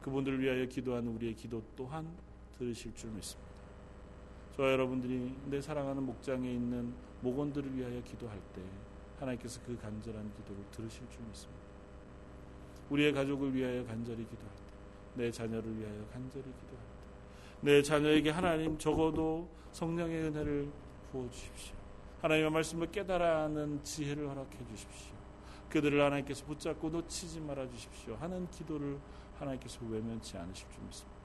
그분들을 0.00 0.40
위하여 0.40 0.64
기도하는 0.64 1.14
우리의 1.14 1.34
기도 1.34 1.62
또한 1.76 2.08
들으실 2.56 2.94
줄 2.94 3.10
믿습니다. 3.10 3.52
저와 4.56 4.72
여러분들이 4.72 5.34
내 5.46 5.60
사랑하는 5.60 6.02
목장에 6.04 6.50
있는 6.50 6.94
목원들을 7.20 7.76
위하여 7.76 8.02
기도할 8.02 8.40
때 8.54 8.62
하나님께서 9.20 9.60
그 9.66 9.78
간절한 9.78 10.32
기도를 10.32 10.64
들으실 10.70 11.02
줄 11.10 11.20
믿습니다. 11.26 11.62
우리의 12.88 13.12
가족을 13.12 13.54
위하여 13.54 13.84
간절히 13.84 14.26
기도할 14.26 14.54
때, 14.54 14.72
내 15.14 15.30
자녀를 15.30 15.78
위하여 15.78 16.06
간절히 16.12 16.44
기도할 16.44 16.84
때, 16.84 17.60
내 17.60 17.82
자녀에게 17.82 18.30
하나님 18.30 18.78
적어도 18.78 19.48
성령의 19.72 20.22
은혜를 20.24 20.72
부어 21.10 21.28
주십시오. 21.30 21.76
하나님의 22.22 22.50
말씀을 22.50 22.90
깨달아 22.90 23.44
하는 23.44 23.84
지혜를 23.84 24.28
허락해 24.28 24.58
주십시오. 24.70 25.21
그들을 25.72 26.04
하나님께서 26.04 26.44
붙잡고 26.44 26.90
놓치지 26.90 27.40
말아 27.40 27.66
주십시오. 27.66 28.14
하는 28.16 28.46
기도를 28.50 28.98
하나님께서 29.38 29.80
외면치 29.86 30.36
않으실 30.36 30.68
줄 30.70 30.82
믿습니다. 30.84 31.18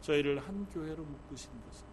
저희를 0.00 0.38
한 0.38 0.64
교회로 0.66 1.02
묶으신 1.02 1.50
것은 1.66 1.84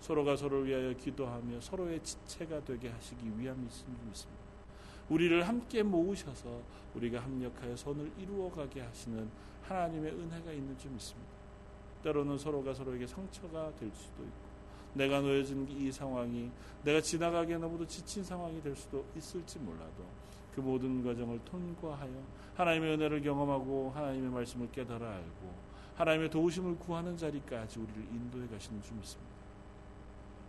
서로가 0.00 0.34
서로를 0.34 0.66
위하여 0.66 0.92
기도하며 0.94 1.60
서로의 1.60 2.02
지체가 2.02 2.64
되게 2.64 2.88
하시기 2.88 3.24
위함이 3.38 3.60
있는 3.60 3.70
줄 3.70 4.06
믿습니다. 4.06 4.42
우리를 5.08 5.46
함께 5.46 5.84
모으셔서 5.84 6.60
우리가 6.96 7.20
합력하여 7.20 7.76
선을 7.76 8.10
이루어가게 8.18 8.80
하시는 8.80 9.30
하나님의 9.62 10.12
은혜가 10.12 10.50
있는 10.50 10.76
줄 10.76 10.90
믿습니다. 10.90 11.30
때로는 12.02 12.36
서로가 12.36 12.74
서로에게 12.74 13.06
상처가 13.06 13.72
될 13.76 13.92
수도 13.94 14.24
있고 14.24 14.48
내가 14.94 15.20
놓여진 15.20 15.68
이 15.68 15.92
상황이 15.92 16.50
내가 16.82 17.00
지나가기에 17.00 17.58
너무도 17.58 17.86
지친 17.86 18.24
상황이 18.24 18.60
될 18.60 18.74
수도 18.74 19.04
있을지 19.16 19.60
몰라도 19.60 20.04
그 20.58 20.60
모든 20.60 21.04
과정을 21.04 21.38
통과하여 21.44 22.10
하나님의 22.56 22.94
은혜를 22.94 23.22
경험하고 23.22 23.92
하나님의 23.94 24.28
말씀을 24.30 24.68
깨달아 24.72 25.08
알고 25.08 25.54
하나님의 25.94 26.30
도우심을 26.30 26.76
구하는 26.80 27.16
자리까지 27.16 27.78
우리를 27.78 28.02
인도해 28.12 28.48
가시는 28.48 28.82
줄 28.82 28.96
믿습니다. 28.96 29.32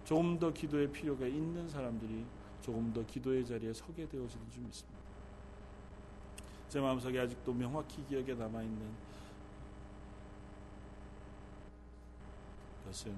조금 0.03 0.39
더 0.39 0.51
기도의 0.51 0.91
필요가 0.91 1.27
있는 1.27 1.69
사람들이 1.69 2.25
조금 2.59 2.91
더 2.91 3.05
기도의 3.05 3.45
자리에 3.45 3.71
서게 3.71 4.07
되어지는 4.07 4.49
줄 4.49 4.63
믿습니다. 4.63 4.99
제 6.67 6.79
마음속에 6.79 7.19
아직도 7.19 7.53
명확히 7.53 8.03
기억에 8.05 8.33
남아 8.33 8.63
있는 8.63 8.91
것은 12.87 13.15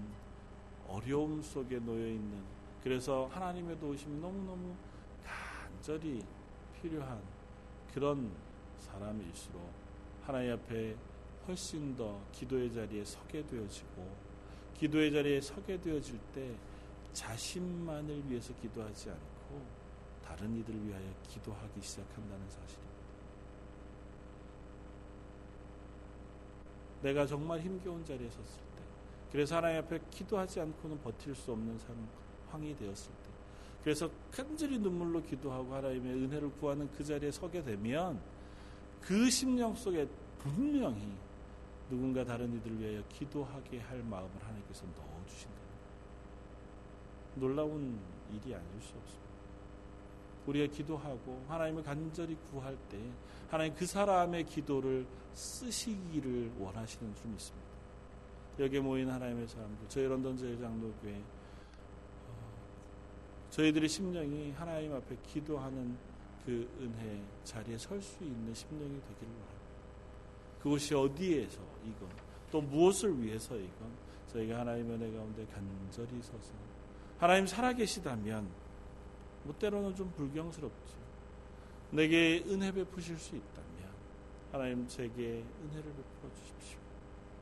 어려움 0.90 1.42
속에 1.42 1.80
놓여 1.80 2.06
있는 2.06 2.44
그래서 2.84 3.30
하나님의 3.32 3.80
도우심이 3.80 4.20
너무너무 4.20 4.76
간절히 5.24 6.22
필요한 6.82 7.22
그런 7.94 8.32
사람일수록 8.80 9.62
하나님 10.24 10.54
앞에 10.54 10.96
훨씬 11.48 11.96
더 11.96 12.20
기도의 12.32 12.74
자리에 12.74 13.04
서게 13.04 13.46
되어지고 13.46 14.08
기도의 14.78 15.12
자리에 15.12 15.42
서게 15.42 15.80
되어질 15.80 16.20
때 16.34 16.56
자신만을 17.14 18.30
위해서 18.30 18.54
기도하지 18.62 19.10
않고 19.10 19.62
다른 20.24 20.56
이들을 20.56 20.88
위하여 20.88 21.06
기도하기 21.28 21.82
시작한다는 21.82 22.50
사실입니다. 22.50 22.92
내가 27.02 27.26
정말 27.26 27.60
힘겨운 27.60 28.06
자리에 28.06 28.30
섰을 28.30 28.44
때, 28.46 28.84
그래서 29.32 29.58
하나님 29.58 29.80
앞에 29.80 30.00
기도하지 30.12 30.62
않고는 30.62 31.02
버틸 31.02 31.36
수 31.36 31.52
없는 31.52 31.78
상황이 31.80 32.76
되었을 32.76 33.12
때, 33.12 33.30
그래서 33.84 34.10
간절히 34.32 34.78
눈물로 34.78 35.24
기도하고 35.24 35.74
하나님의 35.74 36.14
은혜를 36.14 36.52
구하는 36.60 36.90
그 36.92 37.04
자리에 37.04 37.32
서게 37.32 37.64
되면 37.64 38.20
그 39.02 39.30
심령 39.30 39.76
속에 39.76 40.08
분명히 40.38 41.12
누군가 41.90 42.24
다른 42.24 42.54
이들을 42.56 42.80
위하여 42.80 43.04
기도하게 43.10 43.80
할 43.80 44.04
마음을 44.04 44.30
하나님께서 44.40 44.86
넣어주신다. 44.86 45.62
놀라운 47.36 48.00
일이 48.32 48.54
아닐 48.54 48.82
수 48.82 48.94
없습니다. 48.98 49.22
우리가 50.48 50.74
기도하고 50.74 51.44
하나님을 51.48 51.84
간절히 51.84 52.36
구할 52.50 52.78
때 52.90 52.98
하나님 53.50 53.76
그 53.76 53.86
사람의 53.86 54.46
기도를 54.46 55.06
쓰시기를 55.34 56.52
원하시는 56.60 57.16
줄 57.16 57.28
믿습니다. 57.32 57.68
여기에 58.60 58.80
모인 58.80 59.10
하나님의 59.10 59.48
사람들, 59.48 59.90
저희 59.90 60.06
런던 60.06 60.38
제장로교회 60.38 61.14
어, 61.16 61.41
저희들의 63.52 63.88
심령이 63.90 64.52
하나님 64.52 64.94
앞에 64.94 65.16
기도하는 65.28 65.98
그 66.46 66.68
은혜 66.80 67.22
자리에 67.44 67.78
설 67.78 68.02
수 68.02 68.24
있는 68.24 68.54
심령이 68.54 68.90
되기를 68.90 69.28
바랍니다. 69.28 69.62
그것이 70.62 70.96
어디에서 70.96 71.60
이건 71.86 72.10
또 72.52 72.62
무엇을 72.62 73.22
위해서 73.22 73.56
이건 73.56 73.92
저희가 74.28 74.60
하나님의 74.60 74.98
은혜 74.98 75.12
가운데 75.18 75.46
간절히 75.48 76.22
서서 76.22 76.54
하나님 77.20 77.46
살아계시다면 77.46 78.50
뭐 79.44 79.56
때로는 79.60 79.96
좀 79.96 80.12
불경스럽죠. 80.12 81.02
내게 81.92 82.44
은혜 82.48 82.72
베푸실 82.72 83.18
수 83.18 83.36
있다면 83.36 83.92
하나님 84.52 84.88
제게 84.88 85.44
은혜를 85.64 85.84
베풀어 85.84 86.34
주십시오. 86.36 86.80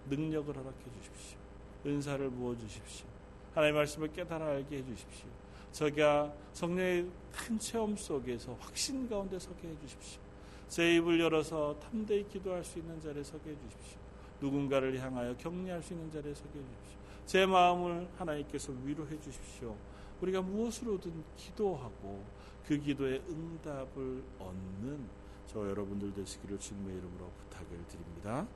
능력을 0.10 0.56
허락해 0.56 0.84
주십시오. 0.98 1.38
은사를 1.86 2.30
부어 2.32 2.58
주십시오. 2.58 3.08
하나님의 3.54 3.80
말씀을 3.82 4.12
깨달아 4.12 4.46
알게 4.48 4.78
해 4.78 4.86
주십시오. 4.86 5.30
저가 5.72 6.34
성령의 6.54 7.10
큰 7.32 7.60
체험 7.60 7.96
속에서 7.96 8.56
확신 8.60 9.08
가운데 9.08 9.38
서게 9.40 9.68
해 9.68 9.80
주십시오. 9.80 10.22
제 10.68 10.96
입을 10.96 11.20
열어서 11.20 11.80
탐대히 11.80 12.28
기도할 12.28 12.64
수 12.64 12.80
있는 12.80 13.00
자리에 13.02 13.24
서게 13.24 13.52
해 13.52 13.56
주십시오. 13.56 14.00
누군가를 14.42 15.00
향하여 15.00 15.36
격려할 15.38 15.82
수 15.82 15.94
있는 15.94 16.12
자리에 16.12 16.34
서게 16.34 16.60
해 16.60 16.64
주십시오. 16.64 17.00
제 17.26 17.46
마음을 17.46 18.10
하나님께서 18.18 18.74
위로해 18.84 19.20
주십시오. 19.20 19.76
우리가 20.22 20.42
무엇으로든 20.42 21.24
기도하고 21.36 22.24
그 22.66 22.78
기도에 22.78 23.22
응답을 23.28 24.24
얻는 24.40 25.08
저 25.48 25.68
여러분들 25.68 26.14
되시기를 26.14 26.60
주님의 26.60 26.98
이름으로 26.98 27.32
부탁을 27.38 27.86
드립니다. 27.88 28.48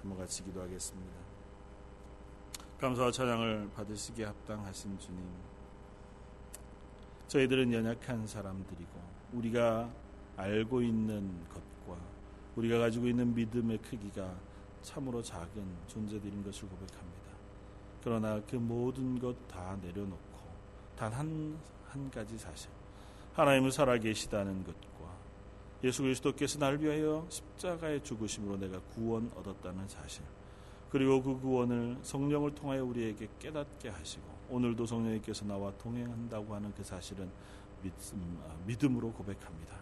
한번 0.00 0.18
같이 0.18 0.42
기도하겠습니다. 0.42 1.12
감사와 2.80 3.12
찬양을 3.12 3.70
받으시기에 3.76 4.24
합당하신 4.24 4.98
주님. 4.98 5.49
저희들은 7.30 7.72
연약한 7.72 8.26
사람들이고 8.26 8.90
우리가 9.34 9.88
알고 10.36 10.82
있는 10.82 11.30
것과 11.48 11.96
우리가 12.56 12.78
가지고 12.78 13.06
있는 13.06 13.32
믿음의 13.34 13.78
크기가 13.78 14.34
참으로 14.82 15.22
작은 15.22 15.64
존재들인 15.86 16.42
것을 16.42 16.68
고백합니다. 16.68 17.30
그러나 18.02 18.40
그 18.50 18.56
모든 18.56 19.16
것 19.20 19.36
다 19.46 19.76
내려놓고 19.80 20.40
단 20.96 21.12
한 21.12 21.56
한 21.90 22.10
가지 22.10 22.36
사실 22.36 22.68
하나님은 23.34 23.70
살아계시다는 23.70 24.64
것과 24.64 25.14
예수 25.84 26.02
그리스도께서 26.02 26.58
날 26.58 26.80
위하여 26.80 27.26
십자가의 27.28 28.02
죽으심으로 28.02 28.56
내가 28.58 28.80
구원 28.94 29.30
얻었다는 29.36 29.86
사실 29.88 30.24
그리고 30.90 31.22
그 31.22 31.40
구원을 31.40 31.98
성령을 32.02 32.54
통하여 32.56 32.84
우리에게 32.84 33.28
깨닫게 33.38 33.88
하시고 33.88 34.39
오늘도 34.50 34.84
성령님께서 34.84 35.44
나와 35.44 35.70
동행한다고 35.78 36.54
하는 36.54 36.72
그 36.74 36.82
사실은 36.82 37.30
믿음, 38.66 38.96
으로 38.96 39.12
고백합니다. 39.12 39.76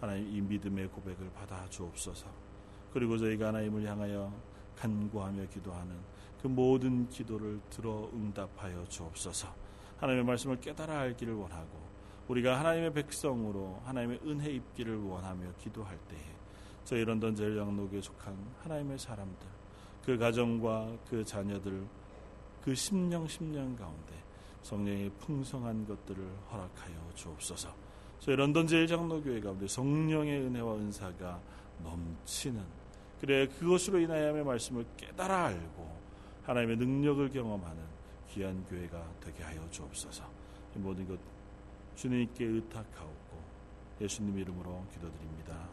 하나님 0.00 0.28
이 0.28 0.40
믿음의 0.40 0.88
고백을 0.88 1.30
받아 1.32 1.68
주옵소서. 1.68 2.26
그리고 2.92 3.18
저희가 3.18 3.48
하나님을 3.48 3.84
향하여 3.84 4.32
간구하며 4.76 5.46
기도하는 5.48 5.96
그 6.40 6.46
모든 6.46 7.08
기도를 7.08 7.60
들어 7.70 8.08
응답하여 8.12 8.84
주옵소서. 8.88 9.48
하나님의 9.98 10.24
말씀을 10.24 10.60
깨달아 10.60 11.00
알기를 11.00 11.34
원하고 11.34 11.84
우리가 12.28 12.58
하나님의 12.58 12.92
백성으로 12.92 13.80
하나님의 13.84 14.20
은혜 14.26 14.50
입기를 14.50 14.96
원하며 14.96 15.52
기도할 15.58 15.98
때에 16.08 16.34
저희 16.84 17.04
런던 17.04 17.34
제일 17.34 17.56
양록에 17.56 18.00
속한 18.00 18.36
하나님의 18.62 18.98
사람들 18.98 19.46
그 20.04 20.18
가정과 20.18 20.98
그 21.08 21.24
자녀들 21.24 21.86
그 22.64 22.74
심령 22.74 23.28
심령 23.28 23.76
가운데 23.76 24.14
성령의 24.62 25.10
풍성한 25.18 25.86
것들을 25.86 26.26
허락하여 26.50 27.12
주옵소서. 27.14 27.68
저희 28.20 28.36
런던 28.36 28.66
제일장로교회 28.66 29.42
가운데 29.42 29.68
성령의 29.68 30.46
은혜와 30.46 30.76
은사가 30.76 31.42
넘치는 31.82 32.64
그래 33.20 33.46
그것으로 33.48 33.98
인하여 33.98 34.42
말씀을 34.42 34.86
깨달아 34.96 35.48
알고 35.48 35.94
하나님의 36.44 36.78
능력을 36.78 37.28
경험하는 37.28 37.82
귀한 38.30 38.64
교회가 38.64 39.12
되게 39.20 39.42
하여 39.42 39.68
주옵소서. 39.70 40.24
이 40.74 40.78
모든 40.78 41.06
것 41.06 41.18
주님께 41.96 42.46
의탁하옵고 42.46 43.42
예수님 44.00 44.38
이름으로 44.38 44.86
기도드립니다. 44.90 45.68